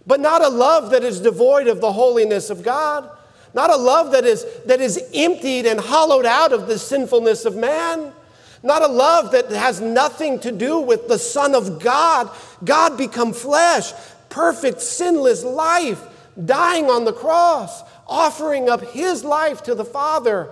but 0.07 0.19
not 0.19 0.43
a 0.43 0.49
love 0.49 0.91
that 0.91 1.05
is 1.05 1.21
devoid 1.21 1.69
of 1.69 1.81
the 1.81 1.93
holiness 1.93 2.51
of 2.51 2.65
God, 2.65 3.09
not 3.55 3.71
a 3.71 3.77
love 3.77 4.13
that 4.13 4.25
is, 4.25 4.45
that 4.67 4.81
is 4.81 5.01
emptied 5.15 5.67
and 5.67 5.79
hollowed 5.79 6.27
out 6.27 6.53
of 6.53 6.67
the 6.67 6.79
sinfulness 6.79 7.45
of 7.45 7.55
man. 7.55 8.13
Not 8.63 8.83
a 8.83 8.87
love 8.87 9.33
that 9.33 9.51
has 9.51 9.81
nothing 9.81 10.39
to 10.41 10.53
do 10.53 10.79
with 10.79 11.09
the 11.09 11.19
Son 11.19 11.55
of 11.55 11.83
God, 11.83 12.31
God 12.65 12.97
become 12.97 13.33
flesh, 13.33 13.93
perfect, 14.29 14.81
sinless 14.81 15.43
life, 15.43 16.01
dying 16.45 16.89
on 16.89 17.05
the 17.05 17.13
cross, 17.13 17.83
offering 18.07 18.69
up 18.69 18.83
his 18.93 19.25
life 19.25 19.63
to 19.65 19.75
the 19.75 19.85
Father 19.85 20.51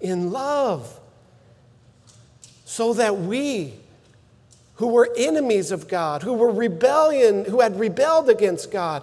in 0.00 0.30
love, 0.30 0.98
so 2.64 2.94
that 2.94 3.18
we, 3.18 3.74
who 4.76 4.86
were 4.86 5.10
enemies 5.16 5.70
of 5.70 5.86
God, 5.86 6.22
who 6.22 6.32
were 6.32 6.50
rebellion, 6.50 7.44
who 7.44 7.60
had 7.60 7.78
rebelled 7.78 8.30
against 8.30 8.70
God, 8.70 9.02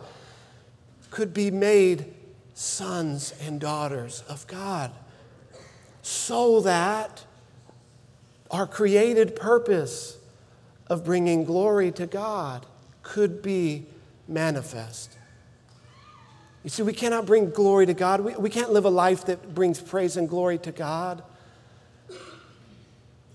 could 1.12 1.34
be 1.34 1.52
made 1.52 2.14
sons 2.56 3.34
and 3.42 3.60
daughters 3.60 4.24
of 4.28 4.48
God. 4.48 4.92
So 6.02 6.62
that 6.62 7.24
our 8.52 8.68
created 8.68 9.36
purpose 9.36 10.18
of 10.88 11.04
bringing 11.04 11.44
glory 11.44 11.92
to 11.92 12.06
God 12.06 12.66
could 13.04 13.42
be 13.42 13.86
manifest. 14.28 15.18
You 16.64 16.70
see, 16.70 16.84
we 16.84 16.94
cannot 16.94 17.26
bring 17.26 17.50
glory 17.50 17.86
to 17.86 17.94
God. 17.94 18.22
We, 18.22 18.36
we 18.36 18.50
can't 18.50 18.72
live 18.72 18.86
a 18.86 18.90
life 18.90 19.26
that 19.26 19.54
brings 19.54 19.80
praise 19.80 20.18
and 20.18 20.28
glory 20.28 20.58
to 20.60 20.72
God 20.72 21.24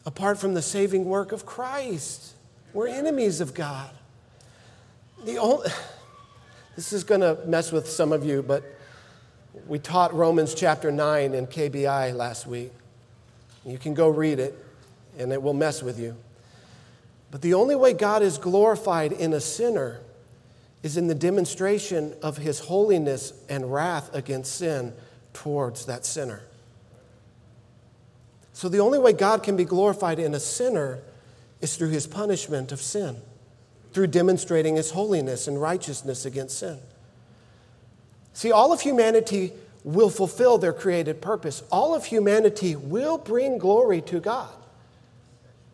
apart 0.04 0.38
from 0.38 0.54
the 0.54 0.62
saving 0.62 1.04
work 1.04 1.32
of 1.32 1.46
Christ. 1.46 2.34
We're 2.72 2.88
enemies 2.88 3.40
of 3.40 3.54
God. 3.54 3.90
The 5.24 5.38
only, 5.38 5.68
this 6.76 6.92
is 6.92 7.04
going 7.04 7.20
to 7.20 7.38
mess 7.46 7.70
with 7.70 7.88
some 7.88 8.12
of 8.12 8.24
you, 8.24 8.42
but 8.42 8.64
we 9.66 9.78
taught 9.78 10.12
Romans 10.14 10.54
chapter 10.54 10.90
9 10.90 11.34
in 11.34 11.46
KBI 11.46 12.14
last 12.14 12.46
week. 12.46 12.72
You 13.64 13.78
can 13.78 13.94
go 13.94 14.08
read 14.08 14.40
it 14.40 14.61
and 15.18 15.32
it 15.32 15.42
will 15.42 15.54
mess 15.54 15.82
with 15.82 15.98
you. 15.98 16.16
But 17.30 17.42
the 17.42 17.54
only 17.54 17.74
way 17.74 17.92
God 17.92 18.22
is 18.22 18.38
glorified 18.38 19.12
in 19.12 19.32
a 19.32 19.40
sinner 19.40 20.00
is 20.82 20.96
in 20.96 21.06
the 21.06 21.14
demonstration 21.14 22.14
of 22.22 22.36
his 22.36 22.60
holiness 22.60 23.32
and 23.48 23.72
wrath 23.72 24.14
against 24.14 24.56
sin 24.56 24.92
towards 25.32 25.86
that 25.86 26.04
sinner. 26.04 26.42
So 28.52 28.68
the 28.68 28.80
only 28.80 28.98
way 28.98 29.12
God 29.12 29.42
can 29.42 29.56
be 29.56 29.64
glorified 29.64 30.18
in 30.18 30.34
a 30.34 30.40
sinner 30.40 30.98
is 31.60 31.76
through 31.76 31.90
his 31.90 32.06
punishment 32.06 32.72
of 32.72 32.82
sin, 32.82 33.16
through 33.92 34.08
demonstrating 34.08 34.76
his 34.76 34.90
holiness 34.90 35.48
and 35.48 35.60
righteousness 35.60 36.26
against 36.26 36.58
sin. 36.58 36.78
See, 38.34 38.52
all 38.52 38.72
of 38.72 38.80
humanity 38.80 39.52
will 39.84 40.10
fulfill 40.10 40.58
their 40.58 40.72
created 40.72 41.22
purpose. 41.22 41.62
All 41.70 41.94
of 41.94 42.04
humanity 42.04 42.76
will 42.76 43.18
bring 43.18 43.58
glory 43.58 44.00
to 44.02 44.20
God. 44.20 44.50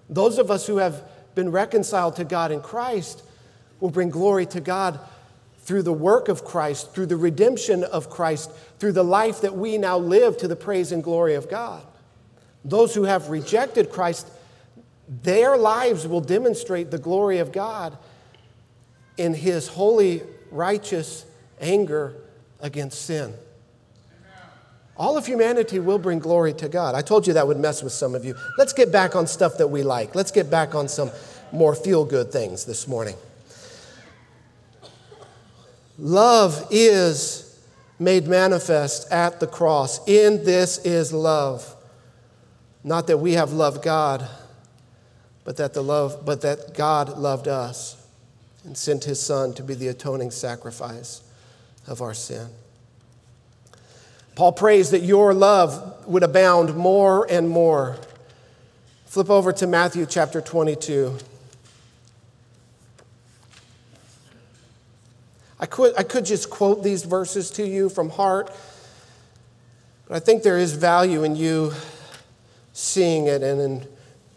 Those 0.09 0.39
of 0.39 0.51
us 0.51 0.67
who 0.67 0.79
have 0.79 1.03
been 1.35 1.51
reconciled 1.51 2.17
to 2.17 2.25
God 2.25 2.51
in 2.51 2.61
Christ 2.61 3.23
will 3.81 3.91
bring 3.91 4.11
glory 4.11 4.47
to 4.47 4.61
God 4.61 4.99
through 5.61 5.83
the 5.83 5.93
work 5.93 6.29
of 6.29 6.45
Christ, 6.45 6.93
through 6.93 7.07
the 7.07 7.17
redemption 7.17 7.85
of 7.85 8.09
Christ, 8.09 8.51
through 8.79 8.93
the 8.93 9.05
life 9.05 9.43
that 9.43 9.55
we 9.55 9.77
now 9.77 9.99
live 9.99 10.39
to 10.39 10.49
the 10.49 10.57
praise 10.57 10.93
and 10.93 11.05
glory 11.05 11.35
of 11.35 11.51
God. 11.51 11.85
Those 12.65 12.95
who 12.95 13.05
have 13.05 13.29
rejected 13.29 13.91
Christ, 13.91 14.29
their 15.23 15.57
lives 15.57 16.07
will 16.07 16.21
demonstrate 16.21 16.91
the 16.91 16.99
glory 16.99 17.39
of 17.39 17.53
God 17.53 17.97
in 19.17 19.35
his 19.35 19.69
holy, 19.69 20.23
righteous 20.51 21.27
anger 21.61 22.15
against 22.61 23.03
sin. 23.03 23.35
All 24.99 25.17
of 25.17 25.27
humanity 25.27 25.79
will 25.79 25.99
bring 25.99 26.19
glory 26.19 26.53
to 26.55 26.69
God. 26.69 26.95
I 26.95 27.03
told 27.03 27.27
you 27.27 27.33
that 27.35 27.47
would 27.47 27.59
mess 27.59 27.83
with 27.83 27.93
some 27.93 28.15
of 28.15 28.25
you. 28.25 28.35
Let's 28.57 28.73
get 28.73 28.91
back 28.91 29.15
on 29.15 29.27
stuff 29.27 29.59
that 29.59 29.69
we 29.69 29.83
like. 29.83 30.15
Let's 30.15 30.33
get 30.33 30.51
back 30.51 30.75
on 30.75 30.89
some 30.89 31.11
more 31.53 31.75
feel 31.75 32.05
good 32.05 32.33
things 32.33 32.65
this 32.65 32.89
morning. 32.89 33.15
Love 35.99 36.67
is 36.71 37.61
made 37.99 38.27
manifest 38.27 39.11
at 39.13 39.41
the 39.41 39.47
cross. 39.47 40.07
In 40.09 40.45
this 40.45 40.79
is 40.79 41.13
love. 41.13 41.77
Not 42.83 43.07
that 43.07 43.19
we 43.19 43.33
have 43.33 43.53
loved 43.53 43.83
God, 43.83 44.29
but 45.45 45.57
that 45.57 45.75
the 45.75 45.83
love 45.83 46.25
but 46.25 46.41
that 46.43 46.75
God 46.75 47.19
loved 47.19 47.49
us 47.49 47.97
and 48.65 48.77
sent 48.77 49.05
his 49.05 49.21
son 49.21 49.55
to 49.55 49.63
be 49.63 49.75
the 49.75 49.89
atoning 49.89 50.31
sacrifice 50.31 51.23
of 51.87 52.03
our 52.03 52.15
sin. 52.15 52.49
Paul 54.39 54.53
prays 54.53 54.93
that 54.93 55.03
your 55.03 55.35
love 55.35 56.07
would 56.07 56.23
abound 56.23 56.77
more 56.77 57.27
and 57.29 57.49
more. 57.49 57.97
Flip 59.07 59.31
over 59.31 59.53
to 59.55 59.67
Matthew 59.67 60.07
chapter 60.07 60.41
22. 60.41 61.19
I 65.59 65.67
could, 65.67 65.93
I 65.99 66.05
could 66.05 66.25
just 66.25 66.51
quote 66.51 66.85
these 66.85 67.03
verses 67.03 67.51
to 67.51 67.67
you 67.67 67.89
from 67.89 68.11
heart, 68.11 68.55
but 70.07 70.15
I 70.15 70.21
think 70.21 70.45
there 70.45 70.57
is 70.57 70.73
value 70.73 71.25
in 71.25 71.35
you 71.35 71.73
seeing 72.73 73.27
it 73.27 73.43
and 73.43 73.61
in 73.61 73.89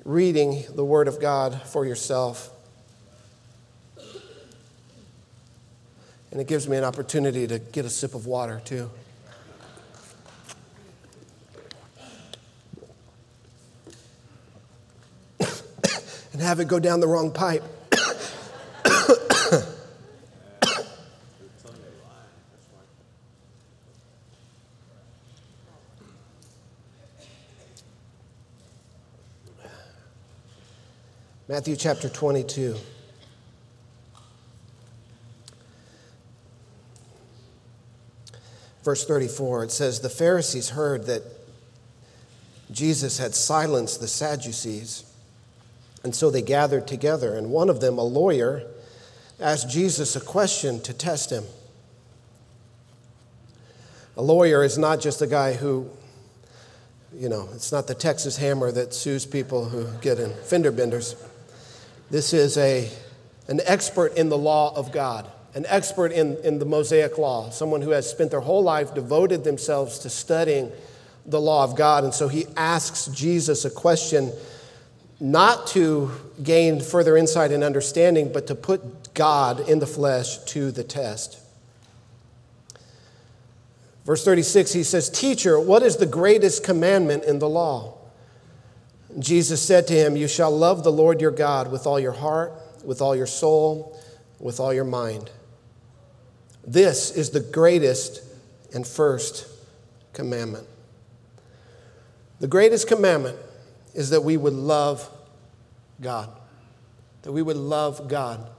reading 0.04 0.64
the 0.74 0.84
Word 0.84 1.08
of 1.08 1.22
God 1.22 1.62
for 1.62 1.86
yourself. 1.86 2.50
And 6.32 6.42
it 6.42 6.48
gives 6.48 6.68
me 6.68 6.76
an 6.78 6.86
opportunity 6.86 7.46
to 7.46 7.60
get 7.60 7.86
a 7.86 7.90
sip 7.92 8.16
of 8.16 8.26
water, 8.26 8.64
too. 8.66 8.90
And 16.34 16.42
have 16.42 16.60
it 16.60 16.68
go 16.68 16.80
down 16.80 17.00
the 17.00 17.08
wrong 17.08 17.32
pipe. 17.32 17.64
Matthew 31.48 31.76
chapter 31.76 32.08
22. 32.08 32.78
Verse 38.84 39.06
34, 39.06 39.66
it 39.66 39.72
says, 39.72 40.00
The 40.00 40.10
Pharisees 40.10 40.70
heard 40.70 41.06
that 41.06 41.22
Jesus 42.72 43.18
had 43.20 43.36
silenced 43.36 44.00
the 44.00 44.08
Sadducees 44.08 45.11
and 46.04 46.16
so 46.16 46.30
they 46.32 46.42
gathered 46.42 46.88
together, 46.88 47.36
and 47.36 47.52
one 47.52 47.70
of 47.70 47.80
them, 47.80 47.98
a 47.98 48.04
lawyer, 48.04 48.64
asked 49.40 49.70
Jesus 49.70 50.16
a 50.16 50.22
question 50.22 50.82
to 50.82 50.94
test 50.94 51.32
him. 51.32 51.44
A 54.18 54.22
lawyer 54.22 54.64
is 54.64 54.78
not 54.78 55.00
just 55.00 55.22
a 55.22 55.28
guy 55.28 55.54
who, 55.54 55.90
you 57.16 57.30
know, 57.30 57.50
it's 57.54 57.72
not 57.72 57.88
the 57.88 57.96
Texas 57.96 58.38
hammer 58.38 58.72
that 58.72 58.94
sues 58.94 59.26
people 59.26 59.66
who 59.66 59.88
get 60.02 60.20
in 60.20 60.32
fender 60.44 60.72
benders. 60.72 61.16
This 62.10 62.34
is 62.34 62.58
a, 62.58 62.90
an 63.48 63.62
expert 63.66 64.18
in 64.18 64.30
the 64.30 64.38
law 64.38 64.76
of 64.76 64.92
God, 64.92 65.30
an 65.56 65.66
expert 65.68 66.12
in, 66.12 66.38
in 66.44 66.60
the 66.60 66.66
Mosaic 66.66 67.18
law, 67.18 67.50
someone 67.52 67.82
who 67.82 67.92
has 67.92 68.10
spent 68.10 68.32
their 68.32 68.42
whole 68.42 68.64
life 68.64 68.94
devoted 68.94 69.44
themselves 69.44 70.00
to 70.00 70.10
studying 70.10 70.72
the 71.26 71.40
law 71.40 71.64
of 71.64 71.76
God. 71.76 72.04
And 72.04 72.14
so 72.14 72.28
he 72.28 72.46
asks 72.58 73.08
Jesus 73.08 73.66
a 73.66 73.70
question 73.70 74.32
not 75.22 75.68
to 75.68 76.12
gain 76.42 76.82
further 76.82 77.16
insight 77.16 77.52
and 77.52 77.64
understanding, 77.64 78.34
but 78.34 78.48
to 78.48 78.56
put 78.56 79.14
God 79.14 79.70
in 79.70 79.78
the 79.78 79.86
flesh 79.86 80.40
to 80.46 80.72
the 80.72 80.84
test. 80.84 81.40
Verse 84.04 84.26
36, 84.26 84.74
he 84.74 84.84
says, 84.84 85.12
Teacher, 85.12 85.60
what 85.60 85.84
is 85.84 85.98
the 85.98 86.08
greatest 86.08 86.64
commandment 86.64 87.24
in 87.24 87.38
the 87.38 87.48
law? 87.48 88.00
Jesus 89.20 89.62
said 89.62 89.86
to 89.88 89.94
him, 89.94 90.18
You 90.18 90.28
shall 90.28 90.50
love 90.50 90.84
the 90.84 90.92
Lord 90.92 91.22
your 91.22 91.32
God 91.32 91.72
with 91.72 91.86
all 91.86 92.00
your 92.00 92.14
heart, 92.14 92.54
with 92.84 93.00
all 93.00 93.16
your 93.16 93.28
soul, 93.28 93.96
with 94.40 94.60
all 94.60 94.74
your 94.74 94.86
mind. 94.86 95.30
This 96.66 97.12
is 97.12 97.30
the 97.30 97.42
greatest 97.42 98.24
and 98.74 98.88
first 98.88 99.48
commandment. 100.14 100.66
The 102.40 102.48
greatest 102.48 102.88
commandment 102.88 103.38
is 103.94 104.12
that 104.12 104.24
we 104.24 104.38
would 104.38 104.54
love 104.54 105.10
God, 106.02 106.30
that 107.24 107.32
we 107.32 107.42
would 107.42 107.58
love 107.58 108.08
God. 108.08 108.50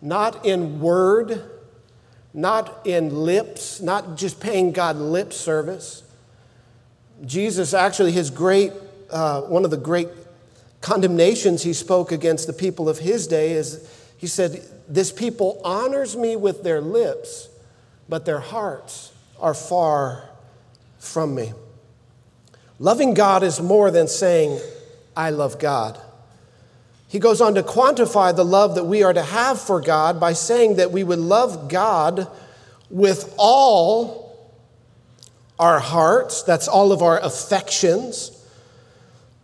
Not 0.00 0.44
in 0.44 0.80
word, 0.80 1.42
not 2.32 2.86
in 2.86 3.14
lips, 3.14 3.80
not 3.80 4.16
just 4.16 4.40
paying 4.40 4.72
God 4.72 4.96
lip 4.96 5.32
service. 5.32 6.02
Jesus, 7.24 7.72
actually, 7.72 8.12
his 8.12 8.30
great, 8.30 8.72
uh, 9.10 9.42
one 9.42 9.64
of 9.64 9.70
the 9.70 9.76
great 9.76 10.08
condemnations 10.80 11.62
he 11.62 11.72
spoke 11.72 12.12
against 12.12 12.46
the 12.46 12.52
people 12.52 12.88
of 12.88 12.98
his 12.98 13.26
day 13.26 13.52
is 13.52 13.88
he 14.18 14.26
said, 14.26 14.62
This 14.88 15.10
people 15.12 15.60
honors 15.64 16.16
me 16.16 16.36
with 16.36 16.62
their 16.62 16.80
lips, 16.80 17.48
but 18.08 18.24
their 18.24 18.40
hearts 18.40 19.12
are 19.40 19.54
far 19.54 20.28
from 20.98 21.34
me. 21.34 21.52
Loving 22.78 23.14
God 23.14 23.42
is 23.42 23.60
more 23.60 23.90
than 23.90 24.08
saying, 24.08 24.60
I 25.16 25.30
love 25.30 25.58
God. 25.58 26.00
He 27.06 27.20
goes 27.20 27.40
on 27.40 27.54
to 27.54 27.62
quantify 27.62 28.34
the 28.34 28.44
love 28.44 28.74
that 28.74 28.84
we 28.84 29.04
are 29.04 29.12
to 29.12 29.22
have 29.22 29.60
for 29.60 29.80
God 29.80 30.18
by 30.18 30.32
saying 30.32 30.76
that 30.76 30.90
we 30.90 31.04
would 31.04 31.20
love 31.20 31.68
God 31.68 32.28
with 32.90 33.32
all 33.38 34.24
our 35.56 35.78
hearts, 35.78 36.42
that's 36.42 36.66
all 36.66 36.90
of 36.90 37.02
our 37.02 37.20
affections, 37.20 38.32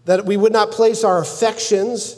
that 0.06 0.26
we 0.26 0.36
would 0.36 0.52
not 0.52 0.72
place 0.72 1.04
our 1.04 1.20
affections 1.20 2.16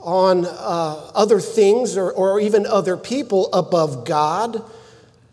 on 0.00 0.44
uh, 0.44 1.10
other 1.14 1.40
things 1.40 1.96
or, 1.96 2.12
or 2.12 2.38
even 2.38 2.66
other 2.66 2.98
people 2.98 3.50
above 3.54 4.04
God, 4.04 4.62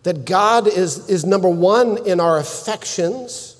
that 0.04 0.24
God 0.24 0.68
is, 0.68 1.10
is 1.10 1.26
number 1.26 1.50
one 1.50 2.06
in 2.08 2.22
our 2.22 2.38
affections 2.38 3.57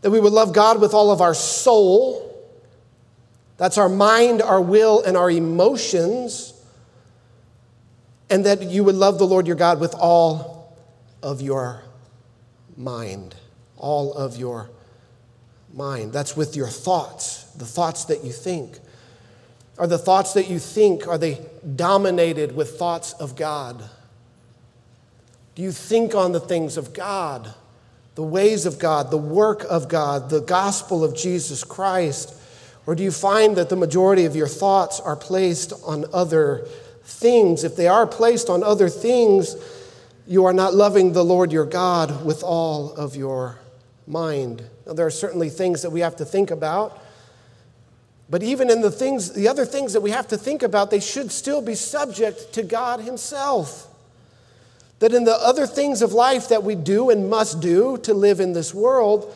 that 0.00 0.10
we 0.10 0.20
would 0.20 0.32
love 0.32 0.52
God 0.52 0.80
with 0.80 0.94
all 0.94 1.10
of 1.10 1.20
our 1.20 1.34
soul. 1.34 2.24
That's 3.56 3.78
our 3.78 3.88
mind, 3.88 4.40
our 4.42 4.60
will, 4.60 5.02
and 5.02 5.16
our 5.16 5.30
emotions. 5.30 6.54
And 8.30 8.46
that 8.46 8.62
you 8.62 8.84
would 8.84 8.94
love 8.94 9.18
the 9.18 9.26
Lord 9.26 9.46
your 9.46 9.56
God 9.56 9.80
with 9.80 9.94
all 9.94 10.76
of 11.22 11.40
your 11.40 11.82
mind. 12.76 13.34
All 13.76 14.12
of 14.12 14.36
your 14.36 14.70
mind. 15.74 16.12
That's 16.12 16.36
with 16.36 16.54
your 16.54 16.68
thoughts, 16.68 17.44
the 17.56 17.64
thoughts 17.64 18.04
that 18.04 18.24
you 18.24 18.32
think. 18.32 18.78
Are 19.78 19.86
the 19.86 19.98
thoughts 19.98 20.34
that 20.34 20.48
you 20.48 20.58
think, 20.58 21.06
are 21.06 21.18
they 21.18 21.40
dominated 21.76 22.54
with 22.54 22.78
thoughts 22.78 23.12
of 23.14 23.36
God? 23.36 23.88
Do 25.54 25.62
you 25.62 25.72
think 25.72 26.14
on 26.14 26.32
the 26.32 26.40
things 26.40 26.76
of 26.76 26.92
God? 26.92 27.54
The 28.18 28.24
ways 28.24 28.66
of 28.66 28.80
God, 28.80 29.12
the 29.12 29.16
work 29.16 29.64
of 29.70 29.88
God, 29.88 30.28
the 30.28 30.40
gospel 30.40 31.04
of 31.04 31.14
Jesus 31.14 31.62
Christ? 31.62 32.34
Or 32.84 32.96
do 32.96 33.04
you 33.04 33.12
find 33.12 33.56
that 33.56 33.68
the 33.68 33.76
majority 33.76 34.24
of 34.24 34.34
your 34.34 34.48
thoughts 34.48 34.98
are 34.98 35.14
placed 35.14 35.72
on 35.84 36.04
other 36.12 36.66
things? 37.04 37.62
If 37.62 37.76
they 37.76 37.86
are 37.86 38.08
placed 38.08 38.50
on 38.50 38.64
other 38.64 38.88
things, 38.88 39.54
you 40.26 40.46
are 40.46 40.52
not 40.52 40.74
loving 40.74 41.12
the 41.12 41.24
Lord 41.24 41.52
your 41.52 41.64
God 41.64 42.24
with 42.24 42.42
all 42.42 42.92
of 42.94 43.14
your 43.14 43.60
mind. 44.08 44.64
Now, 44.84 44.94
there 44.94 45.06
are 45.06 45.10
certainly 45.10 45.48
things 45.48 45.82
that 45.82 45.90
we 45.90 46.00
have 46.00 46.16
to 46.16 46.24
think 46.24 46.50
about. 46.50 47.00
But 48.28 48.42
even 48.42 48.68
in 48.68 48.80
the 48.80 48.90
things, 48.90 49.32
the 49.32 49.46
other 49.46 49.64
things 49.64 49.92
that 49.92 50.00
we 50.00 50.10
have 50.10 50.26
to 50.26 50.36
think 50.36 50.64
about, 50.64 50.90
they 50.90 50.98
should 50.98 51.30
still 51.30 51.62
be 51.62 51.76
subject 51.76 52.52
to 52.54 52.64
God 52.64 52.98
Himself. 52.98 53.87
That 55.00 55.14
in 55.14 55.24
the 55.24 55.34
other 55.34 55.66
things 55.66 56.02
of 56.02 56.12
life 56.12 56.48
that 56.48 56.64
we 56.64 56.74
do 56.74 57.10
and 57.10 57.30
must 57.30 57.60
do 57.60 57.98
to 57.98 58.14
live 58.14 58.40
in 58.40 58.52
this 58.52 58.74
world, 58.74 59.34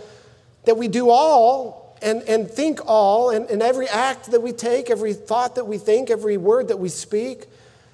that 0.64 0.76
we 0.76 0.88
do 0.88 1.08
all 1.10 1.96
and, 2.02 2.22
and 2.22 2.50
think 2.50 2.80
all, 2.84 3.30
and, 3.30 3.48
and 3.48 3.62
every 3.62 3.88
act 3.88 4.32
that 4.32 4.42
we 4.42 4.52
take, 4.52 4.90
every 4.90 5.14
thought 5.14 5.54
that 5.54 5.66
we 5.66 5.78
think, 5.78 6.10
every 6.10 6.36
word 6.36 6.68
that 6.68 6.78
we 6.78 6.88
speak 6.88 7.46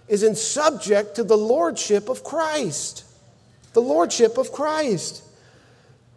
is 0.08 0.22
in 0.22 0.34
subject 0.34 1.16
to 1.16 1.24
the 1.24 1.36
lordship 1.36 2.08
of 2.08 2.24
Christ. 2.24 3.04
The 3.74 3.82
lordship 3.82 4.38
of 4.38 4.50
Christ. 4.50 5.22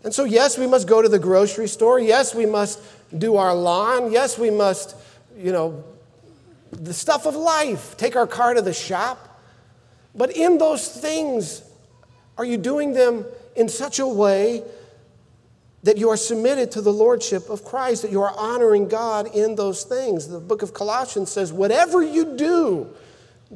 And 0.04 0.14
so, 0.14 0.24
yes, 0.24 0.58
we 0.58 0.68
must 0.68 0.88
go 0.88 1.02
to 1.02 1.10
the 1.10 1.20
grocery 1.20 1.68
store. 1.68 2.00
Yes, 2.00 2.34
we 2.34 2.46
must 2.46 2.80
do 3.16 3.36
our 3.36 3.54
lawn. 3.54 4.12
Yes, 4.12 4.38
we 4.38 4.50
must, 4.50 4.96
you 5.38 5.52
know, 5.52 5.84
the 6.72 6.94
stuff 6.94 7.26
of 7.26 7.36
life. 7.36 7.98
Take 7.98 8.16
our 8.16 8.26
car 8.26 8.54
to 8.54 8.62
the 8.62 8.74
shop. 8.74 9.28
But 10.14 10.36
in 10.36 10.58
those 10.58 10.88
things, 10.88 11.64
are 12.38 12.46
you 12.46 12.58
doing 12.58 12.94
them 12.94 13.26
in 13.56 13.70
such 13.70 14.00
a 14.00 14.08
way 14.08 14.64
that 15.84 15.98
you 15.98 16.10
are 16.10 16.18
submitted 16.18 16.72
to 16.72 16.82
the 16.82 16.94
lordship 16.94 17.50
of 17.50 17.64
Christ, 17.64 18.04
that 18.04 18.12
you 18.12 18.22
are 18.22 18.34
honoring 18.38 18.88
God 18.88 19.34
in 19.36 19.56
those 19.56 19.84
things? 19.84 20.28
The 20.28 20.40
book 20.40 20.62
of 20.62 20.74
Colossians 20.74 21.32
says, 21.32 21.52
whatever 21.52 22.04
you 22.04 22.36
do, 22.38 22.90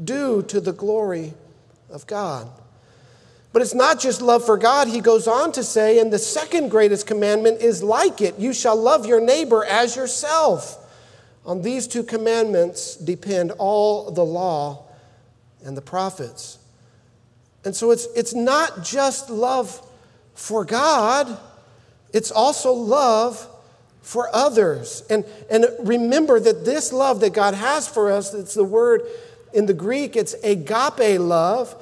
do 0.03 0.41
to 0.43 0.59
the 0.59 0.73
glory 0.73 1.33
of 1.89 2.07
God. 2.07 2.49
But 3.53 3.61
it's 3.61 3.73
not 3.73 4.01
just 4.01 4.21
love 4.21 4.45
for 4.45 4.57
God. 4.57 4.89
He 4.89 4.99
goes 4.99 5.27
on 5.27 5.53
to 5.53 5.63
say, 5.63 5.99
and 5.99 6.11
the 6.11 6.19
second 6.19 6.69
greatest 6.69 7.07
commandment 7.07 7.61
is 7.61 7.81
like 7.81 8.19
it 8.19 8.37
you 8.37 8.51
shall 8.51 8.75
love 8.75 9.05
your 9.05 9.21
neighbor 9.21 9.63
as 9.63 9.95
yourself. 9.95 10.81
On 11.45 11.61
these 11.61 11.87
two 11.87 12.03
commandments 12.03 12.95
depend 12.95 13.51
all 13.51 14.11
the 14.11 14.25
law 14.25 14.83
and 15.65 15.75
the 15.75 15.81
prophets. 15.81 16.59
And 17.63 17.75
so 17.75 17.91
it's, 17.91 18.07
it's 18.15 18.33
not 18.33 18.83
just 18.83 19.29
love 19.29 19.81
for 20.35 20.63
God, 20.63 21.39
it's 22.13 22.31
also 22.31 22.71
love 22.73 23.47
for 24.01 24.33
others. 24.33 25.03
And, 25.09 25.25
and 25.49 25.65
remember 25.79 26.39
that 26.39 26.63
this 26.63 26.93
love 26.93 27.21
that 27.21 27.33
God 27.33 27.55
has 27.55 27.87
for 27.87 28.11
us, 28.11 28.33
it's 28.33 28.53
the 28.53 28.63
word 28.63 29.01
in 29.53 29.65
the 29.65 29.73
Greek, 29.73 30.15
it's 30.15 30.33
agape 30.43 31.19
love. 31.19 31.75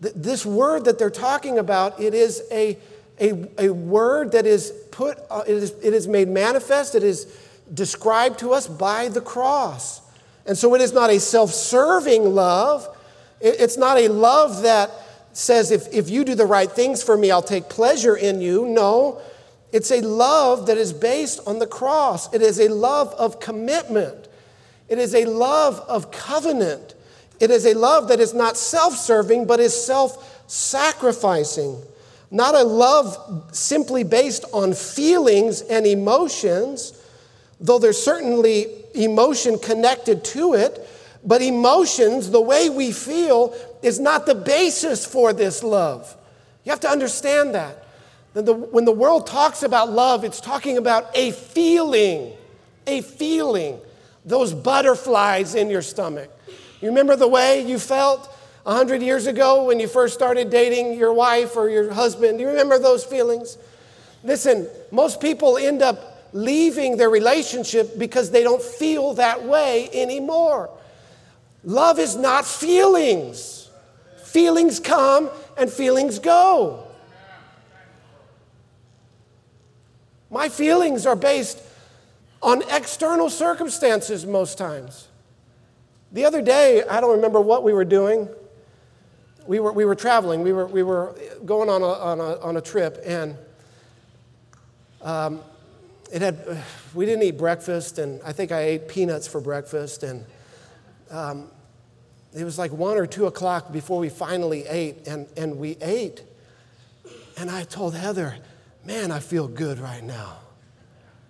This 0.00 0.44
word 0.44 0.86
that 0.86 0.98
they're 0.98 1.10
talking 1.10 1.58
about, 1.58 2.00
it 2.00 2.12
is 2.12 2.42
a, 2.50 2.76
a, 3.20 3.66
a 3.66 3.72
word 3.72 4.32
that 4.32 4.46
is 4.46 4.72
put, 4.90 5.18
uh, 5.30 5.44
it 5.46 5.54
is, 5.54 5.70
it 5.82 5.94
is 5.94 6.08
made 6.08 6.28
manifest, 6.28 6.94
it 6.94 7.04
is 7.04 7.26
described 7.72 8.40
to 8.40 8.52
us 8.52 8.66
by 8.66 9.08
the 9.08 9.20
cross. 9.20 10.00
And 10.46 10.58
so 10.58 10.74
it 10.74 10.80
is 10.80 10.92
not 10.92 11.10
a 11.10 11.20
self 11.20 11.52
serving 11.52 12.34
love, 12.34 12.93
it's 13.44 13.76
not 13.76 13.98
a 13.98 14.08
love 14.08 14.62
that 14.62 14.90
says, 15.34 15.70
if, 15.70 15.92
if 15.92 16.08
you 16.08 16.24
do 16.24 16.34
the 16.34 16.46
right 16.46 16.70
things 16.70 17.02
for 17.02 17.16
me, 17.16 17.30
I'll 17.30 17.42
take 17.42 17.68
pleasure 17.68 18.16
in 18.16 18.40
you. 18.40 18.66
No, 18.66 19.20
it's 19.72 19.90
a 19.90 20.00
love 20.00 20.66
that 20.66 20.78
is 20.78 20.92
based 20.92 21.40
on 21.46 21.58
the 21.58 21.66
cross. 21.66 22.32
It 22.32 22.42
is 22.42 22.60
a 22.60 22.68
love 22.68 23.12
of 23.14 23.40
commitment. 23.40 24.28
It 24.88 24.98
is 24.98 25.14
a 25.14 25.24
love 25.24 25.80
of 25.88 26.10
covenant. 26.10 26.94
It 27.40 27.50
is 27.50 27.66
a 27.66 27.74
love 27.74 28.08
that 28.08 28.20
is 28.20 28.32
not 28.32 28.56
self 28.56 28.94
serving, 28.94 29.46
but 29.46 29.60
is 29.60 29.74
self 29.74 30.44
sacrificing. 30.46 31.82
Not 32.30 32.54
a 32.54 32.62
love 32.62 33.50
simply 33.52 34.04
based 34.04 34.44
on 34.52 34.72
feelings 34.72 35.60
and 35.62 35.86
emotions, 35.86 37.00
though 37.60 37.78
there's 37.78 38.00
certainly 38.00 38.68
emotion 38.94 39.58
connected 39.58 40.24
to 40.24 40.54
it. 40.54 40.88
But 41.24 41.40
emotions, 41.40 42.30
the 42.30 42.40
way 42.40 42.68
we 42.68 42.92
feel, 42.92 43.54
is 43.82 43.98
not 43.98 44.26
the 44.26 44.34
basis 44.34 45.06
for 45.06 45.32
this 45.32 45.62
love. 45.62 46.14
You 46.64 46.70
have 46.70 46.80
to 46.80 46.88
understand 46.88 47.54
that. 47.54 47.82
When 48.34 48.84
the 48.84 48.92
world 48.92 49.26
talks 49.26 49.62
about 49.62 49.90
love, 49.90 50.24
it's 50.24 50.40
talking 50.40 50.76
about 50.76 51.10
a 51.14 51.30
feeling, 51.30 52.32
a 52.86 53.00
feeling, 53.00 53.78
those 54.24 54.52
butterflies 54.52 55.54
in 55.54 55.70
your 55.70 55.82
stomach. 55.82 56.30
You 56.80 56.88
remember 56.88 57.16
the 57.16 57.28
way 57.28 57.64
you 57.64 57.78
felt 57.78 58.26
100 58.64 59.02
years 59.02 59.26
ago 59.26 59.64
when 59.64 59.78
you 59.78 59.86
first 59.88 60.14
started 60.14 60.50
dating 60.50 60.98
your 60.98 61.12
wife 61.12 61.56
or 61.56 61.68
your 61.68 61.92
husband? 61.92 62.38
Do 62.38 62.42
you 62.42 62.50
remember 62.50 62.78
those 62.78 63.04
feelings? 63.04 63.56
Listen, 64.22 64.66
most 64.90 65.20
people 65.20 65.56
end 65.56 65.80
up 65.80 66.28
leaving 66.32 66.96
their 66.96 67.10
relationship 67.10 67.98
because 67.98 68.30
they 68.30 68.42
don't 68.42 68.62
feel 68.62 69.14
that 69.14 69.44
way 69.44 69.88
anymore. 69.92 70.70
Love 71.64 71.98
is 71.98 72.16
not 72.16 72.44
feelings. 72.44 73.70
Feelings 74.24 74.80
come 74.80 75.30
and 75.56 75.70
feelings 75.70 76.18
go. 76.18 76.86
My 80.30 80.48
feelings 80.48 81.06
are 81.06 81.16
based 81.16 81.62
on 82.42 82.62
external 82.70 83.30
circumstances 83.30 84.26
most 84.26 84.58
times. 84.58 85.08
The 86.12 86.24
other 86.24 86.42
day, 86.42 86.82
I 86.88 87.00
don't 87.00 87.16
remember 87.16 87.40
what 87.40 87.62
we 87.62 87.72
were 87.72 87.84
doing. 87.84 88.28
we 89.46 89.60
were, 89.60 89.72
we 89.72 89.84
were 89.84 89.94
traveling, 89.94 90.42
we 90.42 90.52
were, 90.52 90.66
we 90.66 90.82
were 90.82 91.14
going 91.44 91.68
on 91.68 91.82
a, 91.82 91.86
on 91.86 92.20
a, 92.20 92.38
on 92.40 92.56
a 92.56 92.60
trip, 92.60 93.00
and 93.04 93.36
um, 95.02 95.40
it 96.12 96.22
had, 96.22 96.62
we 96.94 97.04
didn't 97.04 97.22
eat 97.22 97.38
breakfast, 97.38 97.98
and 97.98 98.20
I 98.22 98.32
think 98.32 98.52
I 98.52 98.60
ate 98.62 98.88
peanuts 98.88 99.26
for 99.26 99.40
breakfast, 99.40 100.02
and 100.02 100.24
um, 101.10 101.50
it 102.34 102.44
was 102.44 102.58
like 102.58 102.72
one 102.72 102.96
or 102.96 103.06
two 103.06 103.26
o'clock 103.26 103.72
before 103.72 104.00
we 104.00 104.08
finally 104.08 104.66
ate, 104.66 105.06
and, 105.06 105.28
and 105.36 105.56
we 105.56 105.76
ate. 105.80 106.22
And 107.36 107.48
I 107.48 107.62
told 107.62 107.94
Heather, 107.94 108.36
man, 108.84 109.12
I 109.12 109.20
feel 109.20 109.46
good 109.46 109.78
right 109.78 110.02
now. 110.02 110.38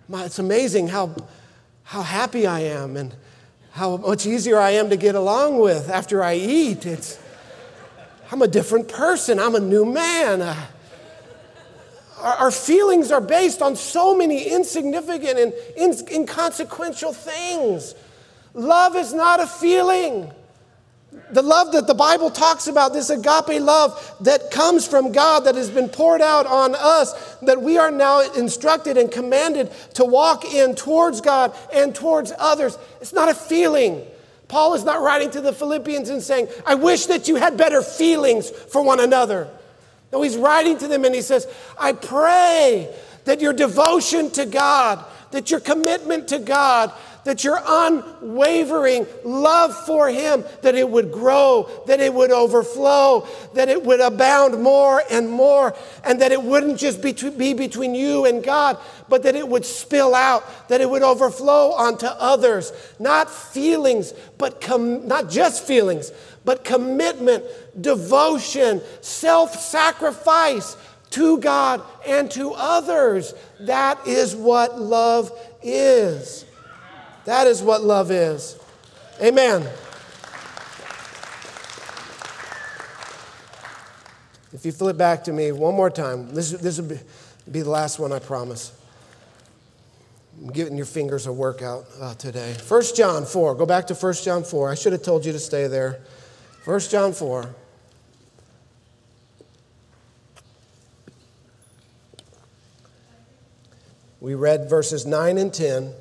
My, 0.07 0.25
it's 0.25 0.39
amazing 0.39 0.87
how, 0.87 1.15
how 1.83 2.01
happy 2.01 2.47
I 2.47 2.61
am 2.61 2.97
and 2.97 3.13
how 3.71 3.97
much 3.97 4.25
easier 4.25 4.57
I 4.57 4.71
am 4.71 4.89
to 4.89 4.97
get 4.97 5.13
along 5.13 5.59
with 5.59 5.89
after 5.89 6.23
I 6.23 6.35
eat. 6.35 6.85
It's, 6.85 7.19
I'm 8.31 8.41
a 8.41 8.47
different 8.47 8.87
person, 8.87 9.39
I'm 9.39 9.53
a 9.53 9.59
new 9.59 9.85
man. 9.85 10.41
Uh, 10.41 10.55
our, 12.19 12.33
our, 12.35 12.51
feelings 12.51 13.11
are 13.11 13.21
based 13.21 13.61
on 13.61 13.75
so 13.75 14.15
many 14.17 14.49
insignificant 14.49 15.37
and 15.37 15.53
inconsequential 16.09 17.13
things. 17.13 17.93
Love 18.53 18.95
is 18.95 19.13
not 19.13 19.39
a 19.39 19.45
feeling. 19.45 20.31
The 21.31 21.41
love 21.41 21.71
that 21.73 21.87
the 21.87 21.93
Bible 21.93 22.29
talks 22.29 22.67
about, 22.67 22.93
this 22.93 23.09
agape 23.09 23.61
love 23.61 24.15
that 24.21 24.51
comes 24.51 24.87
from 24.87 25.11
God, 25.11 25.41
that 25.41 25.55
has 25.55 25.69
been 25.69 25.89
poured 25.89 26.21
out 26.21 26.45
on 26.45 26.75
us, 26.75 27.35
that 27.41 27.61
we 27.61 27.77
are 27.77 27.91
now 27.91 28.21
instructed 28.33 28.97
and 28.97 29.11
commanded 29.11 29.71
to 29.95 30.05
walk 30.05 30.45
in 30.45 30.75
towards 30.75 31.21
God 31.21 31.55
and 31.73 31.95
towards 31.95 32.31
others. 32.37 32.77
It's 33.01 33.13
not 33.13 33.29
a 33.29 33.33
feeling. 33.33 34.05
Paul 34.47 34.75
is 34.75 34.83
not 34.83 35.01
writing 35.01 35.31
to 35.31 35.41
the 35.41 35.53
Philippians 35.53 36.09
and 36.09 36.21
saying, 36.21 36.47
I 36.65 36.75
wish 36.75 37.07
that 37.07 37.27
you 37.27 37.35
had 37.35 37.57
better 37.57 37.81
feelings 37.81 38.49
for 38.49 38.83
one 38.83 38.99
another. 38.99 39.49
No, 40.11 40.21
he's 40.21 40.37
writing 40.37 40.77
to 40.77 40.87
them 40.87 41.03
and 41.03 41.15
he 41.15 41.21
says, 41.21 41.47
I 41.77 41.93
pray 41.93 42.93
that 43.25 43.41
your 43.41 43.53
devotion 43.53 44.29
to 44.31 44.45
God, 44.45 45.03
that 45.31 45.49
your 45.49 45.59
commitment 45.59 46.27
to 46.29 46.39
God, 46.39 46.93
that 47.25 47.43
your 47.43 47.59
unwavering 47.67 49.05
love 49.23 49.75
for 49.85 50.07
Him, 50.09 50.45
that 50.61 50.75
it 50.75 50.89
would 50.89 51.11
grow, 51.11 51.69
that 51.87 51.99
it 51.99 52.13
would 52.13 52.31
overflow, 52.31 53.27
that 53.55 53.67
it 53.67 53.83
would 53.83 53.99
abound 53.99 54.61
more 54.61 55.01
and 55.09 55.29
more, 55.29 55.75
and 56.03 56.21
that 56.21 56.31
it 56.31 56.41
wouldn't 56.41 56.79
just 56.79 57.01
be, 57.01 57.13
be 57.31 57.53
between 57.53 57.93
you 57.95 58.25
and 58.25 58.43
God, 58.43 58.77
but 59.09 59.23
that 59.23 59.35
it 59.35 59.47
would 59.47 59.65
spill 59.65 60.15
out, 60.15 60.69
that 60.69 60.81
it 60.81 60.89
would 60.89 61.01
overflow 61.01 61.71
onto 61.71 62.05
others. 62.05 62.71
Not 62.99 63.29
feelings, 63.29 64.13
but 64.37 64.61
com- 64.61 65.07
not 65.07 65.29
just 65.29 65.65
feelings, 65.65 66.11
but 66.45 66.63
commitment, 66.63 67.43
devotion, 67.81 68.81
self 69.01 69.59
sacrifice 69.59 70.77
to 71.11 71.39
God 71.39 71.81
and 72.05 72.29
to 72.31 72.53
others. 72.53 73.33
That 73.61 74.05
is 74.05 74.35
what 74.35 74.79
love 74.79 75.31
is. 75.63 76.45
That 77.25 77.47
is 77.47 77.61
what 77.61 77.83
love 77.83 78.11
is. 78.11 78.57
Amen. 79.21 79.67
If 84.53 84.63
you 84.63 84.71
flip 84.71 84.95
back 84.95 85.23
to 85.25 85.33
me 85.33 85.51
one 85.51 85.75
more 85.75 85.89
time, 85.89 86.33
this, 86.33 86.51
this 86.51 86.79
will 86.79 86.89
be, 86.89 86.99
be 87.51 87.61
the 87.61 87.69
last 87.69 87.99
one, 87.99 88.13
I 88.13 88.19
promise. 88.19 88.71
I'm 90.41 90.51
giving 90.51 90.77
your 90.77 90.85
fingers 90.85 91.27
a 91.27 91.33
workout 91.33 91.85
uh, 91.99 92.13
today. 92.13 92.55
1 92.67 92.83
John 92.95 93.25
4. 93.25 93.55
Go 93.55 93.65
back 93.65 93.87
to 93.87 93.95
1 93.95 94.13
John 94.15 94.43
4. 94.43 94.69
I 94.69 94.75
should 94.75 94.93
have 94.93 95.01
told 95.01 95.25
you 95.25 95.31
to 95.31 95.39
stay 95.39 95.67
there. 95.67 96.01
1 96.65 96.79
John 96.81 97.13
4. 97.13 97.55
We 104.21 104.35
read 104.35 104.69
verses 104.69 105.05
9 105.05 105.37
and 105.37 105.53
10. 105.53 105.93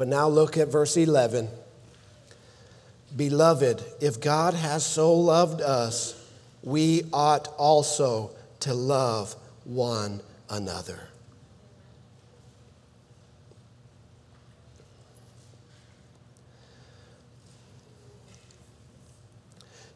But 0.00 0.08
now 0.08 0.28
look 0.28 0.56
at 0.56 0.68
verse 0.68 0.96
11. 0.96 1.50
Beloved, 3.14 3.84
if 4.00 4.18
God 4.18 4.54
has 4.54 4.82
so 4.82 5.12
loved 5.12 5.60
us, 5.60 6.14
we 6.62 7.02
ought 7.12 7.48
also 7.58 8.30
to 8.60 8.72
love 8.72 9.36
one 9.64 10.22
another. 10.48 11.00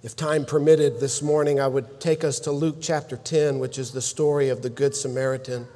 If 0.02 0.14
time 0.14 0.44
permitted 0.44 1.00
this 1.00 1.22
morning, 1.22 1.58
I 1.60 1.66
would 1.66 1.98
take 1.98 2.24
us 2.24 2.40
to 2.40 2.52
Luke 2.52 2.76
chapter 2.82 3.16
10, 3.16 3.58
which 3.58 3.78
is 3.78 3.92
the 3.92 4.02
story 4.02 4.50
of 4.50 4.60
the 4.60 4.68
Good 4.68 4.94
Samaritan. 4.94 5.66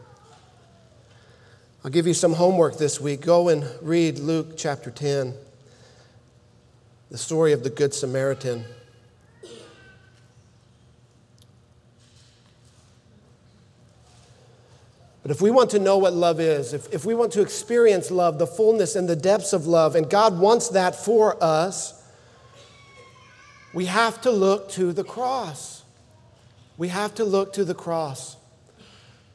I'll 1.89 1.93
give 1.93 2.07
you 2.07 2.13
some 2.13 2.35
homework 2.35 2.77
this 2.77 3.01
week. 3.01 3.23
Go 3.23 3.49
and 3.49 3.67
read 3.81 4.19
Luke 4.19 4.59
chapter 4.59 4.91
10, 4.91 5.33
the 7.11 7.17
story 7.17 7.55
of 7.55 7.63
the 7.65 7.71
Good 7.71 7.95
Samaritan. 7.95 8.67
But 15.23 15.31
if 15.31 15.41
we 15.41 15.51
want 15.51 15.71
to 15.71 15.79
know 15.79 15.97
what 15.97 16.13
love 16.13 16.41
is, 16.41 16.75
if, 16.75 16.93
if 16.93 17.07
we 17.07 17.15
want 17.15 17.33
to 17.33 17.41
experience 17.41 18.11
love, 18.11 18.39
the 18.39 18.47
fullness 18.47 18.95
and 18.95 19.09
the 19.09 19.17
depths 19.17 19.55
of 19.55 19.67
love, 19.67 19.97
and 19.97 20.11
God 20.11 20.39
wants 20.39 20.69
that 20.69 20.95
for 20.95 21.43
us, 21.43 22.07
we 23.73 23.87
have 23.87 24.21
to 24.21 24.31
look 24.31 24.69
to 24.73 24.93
the 24.93 25.05
cross. 25.05 25.85
We 26.77 26.89
have 26.89 27.15
to 27.15 27.25
look 27.25 27.55
to 27.55 27.65
the 27.65 27.75
cross. 27.75 28.37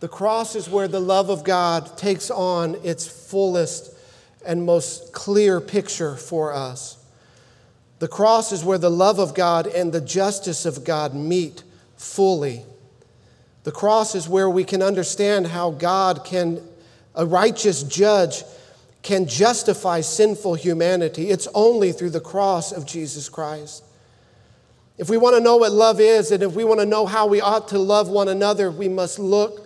The 0.04 0.10
cross 0.10 0.58
is 0.58 0.68
where 0.68 0.90
the 0.90 1.00
love 1.00 1.30
of 1.30 1.46
God 1.46 1.98
takes 1.98 2.30
on 2.30 2.76
its 2.84 3.08
fullest 3.08 3.96
and 4.46 4.66
most 4.66 5.14
clear 5.14 5.62
picture 5.62 6.18
for 6.18 6.52
us. 6.52 7.02
The 8.00 8.10
cross 8.10 8.52
is 8.52 8.66
where 8.66 8.78
the 8.78 8.92
love 8.92 9.18
of 9.18 9.34
God 9.34 9.66
and 9.66 9.94
the 9.94 10.02
justice 10.02 10.66
of 10.66 10.84
God 10.84 11.16
meet 11.16 11.64
fully. 11.96 12.66
The 13.64 13.72
cross 13.72 14.14
is 14.14 14.28
where 14.28 14.50
we 14.50 14.66
can 14.66 14.82
understand 14.82 15.48
how 15.48 15.72
God 15.72 16.26
can, 16.26 16.62
a 17.16 17.26
righteous 17.26 17.82
judge, 17.84 18.44
can 19.04 19.26
justify 19.26 20.02
sinful 20.02 20.56
humanity. 20.56 21.30
It's 21.30 21.48
only 21.56 21.94
through 21.94 22.10
the 22.10 22.20
cross 22.20 22.74
of 22.74 22.86
Jesus 22.86 23.30
Christ. 23.30 23.86
If 24.98 25.10
we 25.10 25.16
want 25.16 25.38
to 25.38 25.42
know 25.42 25.56
what 25.56 25.72
love 25.72 26.02
is 26.02 26.34
and 26.34 26.44
if 26.44 26.56
we 26.56 26.66
want 26.66 26.82
to 26.82 26.86
know 26.86 27.06
how 27.06 27.26
we 27.26 27.40
ought 27.40 27.70
to 27.70 27.80
love 27.80 28.10
one 28.10 28.28
another, 28.28 28.70
we 28.70 28.90
must 28.90 29.18
look 29.18 29.63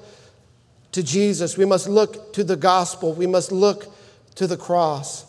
to 0.92 1.04
Jesus. 1.04 1.58
We 1.58 1.66
must 1.66 1.88
look 1.88 2.34
to 2.34 2.44
the 2.44 2.56
gospel. 2.56 3.14
We 3.14 3.28
must 3.28 3.52
look 3.52 3.88
to 4.36 4.48
the 4.48 4.58
cross. 4.58 5.26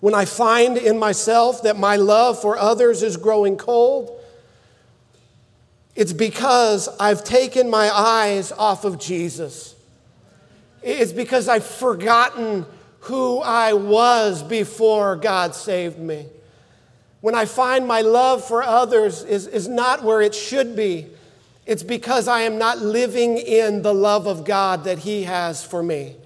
When 0.00 0.14
I 0.14 0.26
find 0.26 0.76
in 0.76 0.98
myself 0.98 1.62
that 1.62 1.78
my 1.78 1.96
love 1.96 2.40
for 2.40 2.58
others 2.58 3.02
is 3.02 3.16
growing 3.16 3.56
cold, 3.56 4.20
it's 5.94 6.12
because 6.12 6.88
I've 6.98 7.24
taken 7.24 7.70
my 7.70 7.88
eyes 7.90 8.52
off 8.52 8.84
of 8.84 8.98
Jesus. 8.98 9.74
It's 10.82 11.12
because 11.12 11.48
I've 11.48 11.64
forgotten 11.64 12.66
who 13.00 13.38
I 13.38 13.72
was 13.72 14.42
before 14.42 15.16
God 15.16 15.54
saved 15.54 15.98
me. 15.98 16.26
When 17.20 17.34
I 17.34 17.46
find 17.46 17.86
my 17.86 18.02
love 18.02 18.46
for 18.46 18.62
others 18.62 19.22
is, 19.22 19.46
is 19.46 19.68
not 19.68 20.02
where 20.02 20.20
it 20.20 20.34
should 20.34 20.76
be, 20.76 21.06
it's 21.66 21.82
because 21.82 22.28
I 22.28 22.42
am 22.42 22.58
not 22.58 22.78
living 22.78 23.38
in 23.38 23.82
the 23.82 23.94
love 23.94 24.26
of 24.26 24.44
God 24.44 24.84
that 24.84 24.98
He 24.98 25.24
has 25.24 25.64
for 25.64 25.82
me. 25.82 26.16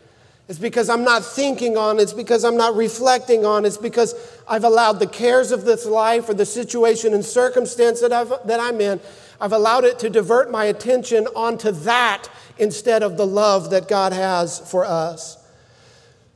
It's 0.49 0.59
because 0.59 0.89
I'm 0.89 1.05
not 1.05 1.24
thinking 1.24 1.76
on, 1.76 2.01
it's 2.01 2.14
because 2.14 2.43
I'm 2.43 2.57
not 2.57 2.74
reflecting 2.74 3.45
on, 3.45 3.66
it's 3.66 3.76
because 3.76 4.14
I've 4.49 4.64
allowed 4.64 4.95
the 4.95 5.07
cares 5.07 5.53
of 5.53 5.66
this 5.66 5.84
life 5.84 6.28
or 6.28 6.34
the 6.34 6.47
situation 6.47 7.12
and 7.12 7.22
circumstance 7.22 8.01
that, 8.01 8.12
I've, 8.12 8.32
that 8.47 8.59
I'm 8.59 8.80
in, 8.80 8.99
I've 9.41 9.53
allowed 9.53 9.84
it 9.84 9.99
to 10.01 10.11
divert 10.11 10.51
my 10.51 10.64
attention 10.64 11.26
onto 11.36 11.70
that 11.70 12.28
instead 12.57 13.03
of 13.03 13.18
the 13.18 13.26
love 13.26 13.70
that 13.70 13.89
God 13.89 14.14
has 14.14 14.59
for 14.59 14.86
us. 14.86 15.36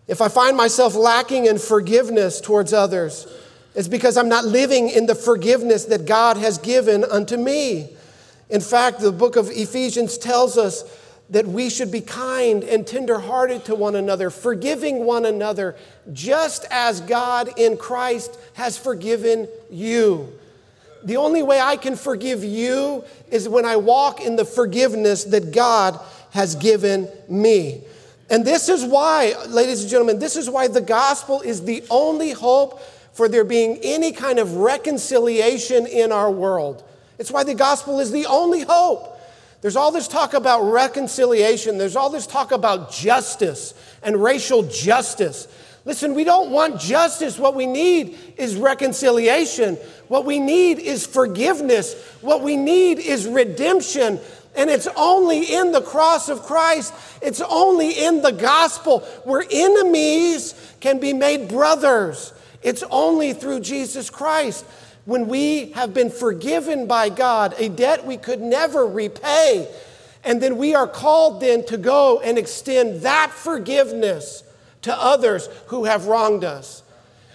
If 0.06 0.20
I 0.20 0.28
find 0.28 0.58
myself 0.58 0.94
lacking 0.94 1.46
in 1.46 1.58
forgiveness 1.58 2.40
towards 2.40 2.74
others, 2.74 3.26
it's 3.74 3.88
because 3.88 4.18
I'm 4.18 4.28
not 4.28 4.44
living 4.44 4.90
in 4.90 5.06
the 5.06 5.14
forgiveness 5.14 5.86
that 5.86 6.04
God 6.04 6.36
has 6.36 6.58
given 6.58 7.04
unto 7.04 7.38
me. 7.38 7.96
In 8.50 8.60
fact, 8.60 9.00
the 9.00 9.12
book 9.12 9.36
of 9.36 9.50
Ephesians 9.50 10.18
tells 10.18 10.58
us 10.58 10.84
that 11.30 11.46
we 11.46 11.70
should 11.70 11.90
be 11.90 12.00
kind 12.00 12.62
and 12.62 12.86
tenderhearted 12.86 13.64
to 13.64 13.74
one 13.74 13.96
another, 13.96 14.28
forgiving 14.28 15.04
one 15.04 15.24
another, 15.24 15.76
just 16.12 16.66
as 16.70 17.00
God 17.00 17.58
in 17.58 17.76
Christ 17.76 18.38
has 18.54 18.76
forgiven 18.76 19.48
you. 19.70 20.30
The 21.04 21.16
only 21.16 21.42
way 21.42 21.58
I 21.58 21.76
can 21.76 21.96
forgive 21.96 22.44
you 22.44 23.04
is 23.30 23.48
when 23.48 23.64
I 23.64 23.76
walk 23.76 24.20
in 24.20 24.36
the 24.36 24.44
forgiveness 24.44 25.24
that 25.24 25.52
God 25.52 25.98
has 26.30 26.54
given 26.54 27.08
me. 27.28 27.82
And 28.30 28.44
this 28.44 28.68
is 28.68 28.84
why, 28.84 29.34
ladies 29.48 29.82
and 29.82 29.90
gentlemen, 29.90 30.18
this 30.18 30.36
is 30.36 30.48
why 30.48 30.68
the 30.68 30.80
gospel 30.80 31.40
is 31.40 31.64
the 31.64 31.82
only 31.90 32.30
hope 32.30 32.80
for 33.12 33.28
there 33.28 33.44
being 33.44 33.78
any 33.82 34.12
kind 34.12 34.38
of 34.38 34.56
reconciliation 34.56 35.86
in 35.86 36.12
our 36.12 36.30
world. 36.30 36.84
It's 37.22 37.30
why 37.30 37.44
the 37.44 37.54
gospel 37.54 38.00
is 38.00 38.10
the 38.10 38.26
only 38.26 38.62
hope. 38.62 39.16
There's 39.60 39.76
all 39.76 39.92
this 39.92 40.08
talk 40.08 40.34
about 40.34 40.62
reconciliation, 40.62 41.78
there's 41.78 41.94
all 41.94 42.10
this 42.10 42.26
talk 42.26 42.50
about 42.50 42.90
justice 42.90 43.74
and 44.02 44.20
racial 44.20 44.64
justice. 44.64 45.46
Listen, 45.84 46.14
we 46.14 46.24
don't 46.24 46.50
want 46.50 46.80
justice. 46.80 47.38
What 47.38 47.54
we 47.54 47.66
need 47.66 48.18
is 48.36 48.56
reconciliation. 48.56 49.76
What 50.08 50.24
we 50.24 50.40
need 50.40 50.80
is 50.80 51.06
forgiveness. 51.06 51.94
What 52.22 52.42
we 52.42 52.56
need 52.56 52.98
is 52.98 53.28
redemption. 53.28 54.18
And 54.56 54.68
it's 54.68 54.88
only 54.96 55.44
in 55.44 55.70
the 55.70 55.80
cross 55.80 56.28
of 56.28 56.42
Christ, 56.42 56.92
it's 57.22 57.40
only 57.40 58.04
in 58.04 58.22
the 58.22 58.32
gospel 58.32 58.98
where 59.22 59.44
enemies 59.48 60.56
can 60.80 60.98
be 60.98 61.12
made 61.12 61.46
brothers. 61.46 62.34
It's 62.64 62.82
only 62.90 63.32
through 63.32 63.60
Jesus 63.60 64.10
Christ. 64.10 64.66
When 65.04 65.26
we 65.26 65.72
have 65.72 65.92
been 65.92 66.10
forgiven 66.10 66.86
by 66.86 67.08
God, 67.08 67.54
a 67.58 67.68
debt 67.68 68.06
we 68.06 68.16
could 68.16 68.40
never 68.40 68.86
repay, 68.86 69.68
and 70.22 70.40
then 70.40 70.56
we 70.56 70.74
are 70.74 70.86
called 70.86 71.40
then 71.40 71.64
to 71.66 71.76
go 71.76 72.20
and 72.20 72.38
extend 72.38 73.02
that 73.02 73.32
forgiveness 73.32 74.44
to 74.82 74.94
others 74.94 75.48
who 75.66 75.84
have 75.84 76.06
wronged 76.06 76.44
us. 76.44 76.82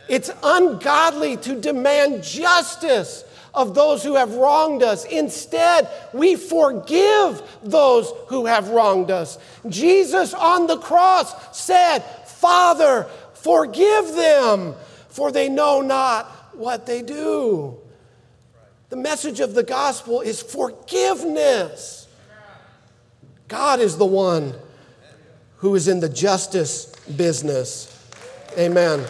It's 0.07 0.31
ungodly 0.41 1.35
to 1.37 1.59
demand 1.59 2.23
justice 2.23 3.25
of 3.53 3.73
those 3.73 4.03
who 4.03 4.15
have 4.15 4.35
wronged 4.35 4.83
us. 4.83 5.03
Instead, 5.05 5.89
we 6.13 6.35
forgive 6.35 7.41
those 7.63 8.13
who 8.27 8.45
have 8.45 8.69
wronged 8.69 9.11
us. 9.11 9.37
Jesus 9.67 10.33
on 10.33 10.67
the 10.67 10.77
cross 10.77 11.57
said, 11.57 11.99
Father, 12.25 13.07
forgive 13.33 14.15
them, 14.15 14.75
for 15.09 15.31
they 15.31 15.49
know 15.49 15.81
not 15.81 16.31
what 16.57 16.85
they 16.85 17.01
do. 17.01 17.77
The 18.89 18.95
message 18.95 19.39
of 19.39 19.53
the 19.53 19.63
gospel 19.63 20.21
is 20.21 20.41
forgiveness. 20.41 22.07
God 23.47 23.79
is 23.79 23.97
the 23.97 24.05
one 24.05 24.53
who 25.57 25.75
is 25.75 25.87
in 25.87 25.99
the 25.99 26.09
justice 26.09 26.85
business. 27.15 27.93
Amen. 28.57 29.05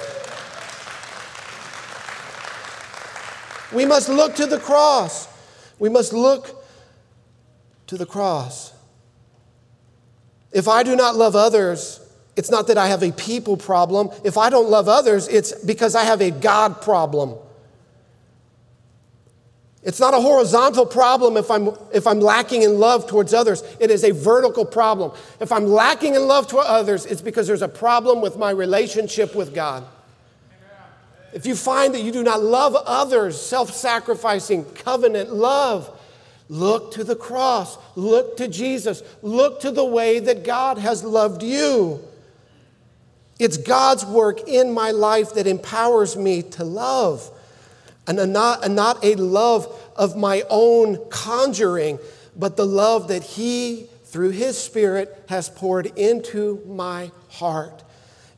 We 3.73 3.85
must 3.85 4.09
look 4.09 4.35
to 4.35 4.45
the 4.45 4.59
cross. 4.59 5.27
We 5.79 5.89
must 5.89 6.13
look 6.13 6.63
to 7.87 7.97
the 7.97 8.05
cross. 8.05 8.73
If 10.51 10.67
I 10.67 10.83
do 10.83 10.95
not 10.95 11.15
love 11.15 11.35
others, 11.35 11.99
it's 12.37 12.51
not 12.51 12.67
that 12.67 12.77
I 12.77 12.87
have 12.87 13.01
a 13.01 13.11
people 13.11 13.57
problem. 13.57 14.11
If 14.23 14.37
I 14.37 14.51
don't 14.51 14.69
love 14.69 14.87
others, 14.87 15.27
it's 15.27 15.53
because 15.53 15.95
I 15.95 16.03
have 16.03 16.21
a 16.21 16.29
God 16.29 16.81
problem. 16.83 17.35
It's 19.81 19.99
not 19.99 20.13
a 20.13 20.21
horizontal 20.21 20.85
problem 20.85 21.35
if 21.35 21.49
I'm, 21.49 21.69
if 21.93 22.05
I'm 22.05 22.19
lacking 22.19 22.61
in 22.61 22.77
love 22.77 23.07
towards 23.07 23.33
others. 23.33 23.63
It 23.79 23.89
is 23.89 24.03
a 24.03 24.11
vertical 24.11 24.65
problem. 24.65 25.13
If 25.39 25.51
I'm 25.51 25.65
lacking 25.65 26.13
in 26.13 26.27
love 26.27 26.47
toward 26.47 26.67
others, 26.67 27.05
it's 27.05 27.21
because 27.21 27.47
there's 27.47 27.61
a 27.63 27.67
problem 27.67 28.21
with 28.21 28.37
my 28.37 28.51
relationship 28.51 29.33
with 29.33 29.55
God. 29.55 29.83
If 31.33 31.45
you 31.45 31.55
find 31.55 31.93
that 31.95 32.01
you 32.01 32.11
do 32.11 32.23
not 32.23 32.43
love 32.43 32.75
others, 32.75 33.39
self 33.39 33.73
sacrificing, 33.73 34.63
covenant 34.75 35.33
love, 35.33 35.89
look 36.49 36.91
to 36.93 37.03
the 37.03 37.15
cross, 37.15 37.77
look 37.95 38.37
to 38.37 38.47
Jesus, 38.47 39.01
look 39.21 39.61
to 39.61 39.71
the 39.71 39.85
way 39.85 40.19
that 40.19 40.43
God 40.43 40.77
has 40.77 41.03
loved 41.03 41.41
you. 41.41 42.06
It's 43.39 43.57
God's 43.57 44.05
work 44.05 44.47
in 44.47 44.71
my 44.71 44.91
life 44.91 45.33
that 45.35 45.47
empowers 45.47 46.15
me 46.15 46.41
to 46.41 46.63
love, 46.63 47.29
and 48.07 48.33
not, 48.33 48.65
and 48.65 48.75
not 48.75 49.03
a 49.03 49.15
love 49.15 49.67
of 49.95 50.15
my 50.15 50.43
own 50.49 51.07
conjuring, 51.09 51.99
but 52.35 52.57
the 52.57 52.65
love 52.65 53.09
that 53.09 53.23
He, 53.23 53.87
through 54.05 54.29
His 54.29 54.57
Spirit, 54.57 55.23
has 55.29 55.49
poured 55.49 55.87
into 55.97 56.63
my 56.65 57.11
heart. 57.29 57.83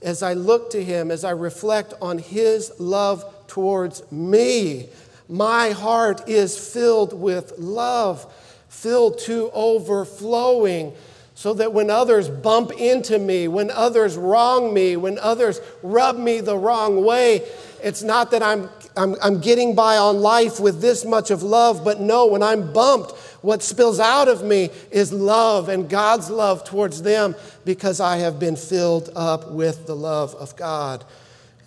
As 0.01 0.23
I 0.23 0.33
look 0.33 0.71
to 0.71 0.83
Him, 0.83 1.11
as 1.11 1.23
I 1.23 1.31
reflect 1.31 1.93
on 2.01 2.17
His 2.17 2.71
love 2.79 3.25
towards 3.47 4.09
me, 4.11 4.89
my 5.29 5.71
heart 5.71 6.27
is 6.27 6.57
filled 6.57 7.13
with 7.13 7.53
love, 7.57 8.33
filled 8.67 9.19
to 9.19 9.51
overflowing, 9.53 10.93
so 11.39 11.53
that 11.53 11.71
when 11.71 11.89
others 11.89 12.27
bump 12.27 12.69
into 12.73 13.17
me, 13.17 13.47
when 13.47 13.71
others 13.71 14.17
wrong 14.17 14.73
me, 14.73 14.97
when 14.97 15.17
others 15.19 15.61
rub 15.81 16.17
me 16.17 16.41
the 16.41 16.57
wrong 16.57 17.05
way, 17.05 17.49
it's 17.81 18.03
not 18.03 18.31
that 18.31 18.43
I'm, 18.43 18.69
I'm, 18.97 19.15
I'm 19.23 19.39
getting 19.39 19.73
by 19.73 19.95
on 19.95 20.19
life 20.19 20.59
with 20.59 20.81
this 20.81 21.05
much 21.05 21.31
of 21.31 21.41
love, 21.41 21.85
but 21.85 22.01
no, 22.01 22.25
when 22.25 22.43
I'm 22.43 22.73
bumped, 22.73 23.11
what 23.41 23.63
spills 23.63 24.01
out 24.01 24.27
of 24.27 24.43
me 24.43 24.69
is 24.91 25.13
love 25.13 25.69
and 25.69 25.89
God's 25.89 26.29
love 26.29 26.65
towards 26.65 27.03
them 27.03 27.35
because 27.63 28.01
I 28.01 28.17
have 28.17 28.37
been 28.37 28.57
filled 28.57 29.09
up 29.15 29.49
with 29.49 29.87
the 29.87 29.95
love 29.95 30.35
of 30.35 30.57
God. 30.57 31.05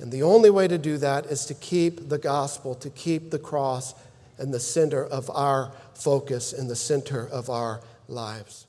And 0.01 0.13
the 0.13 0.23
only 0.23 0.51
way 0.51 0.69
to 0.69 0.77
do 0.77 0.99
that 0.99 1.25
is 1.25 1.47
to 1.47 1.55
keep 1.55 2.11
the 2.11 2.19
gospel, 2.19 2.75
to 2.75 2.91
keep 2.91 3.31
the 3.31 3.39
cross 3.39 3.95
in 4.39 4.51
the 4.51 4.61
center 4.61 5.03
of 5.03 5.31
our 5.31 5.73
focus, 5.95 6.53
in 6.53 6.69
the 6.69 6.77
center 6.77 7.27
of 7.27 7.49
our 7.49 7.81
lives. 8.07 8.67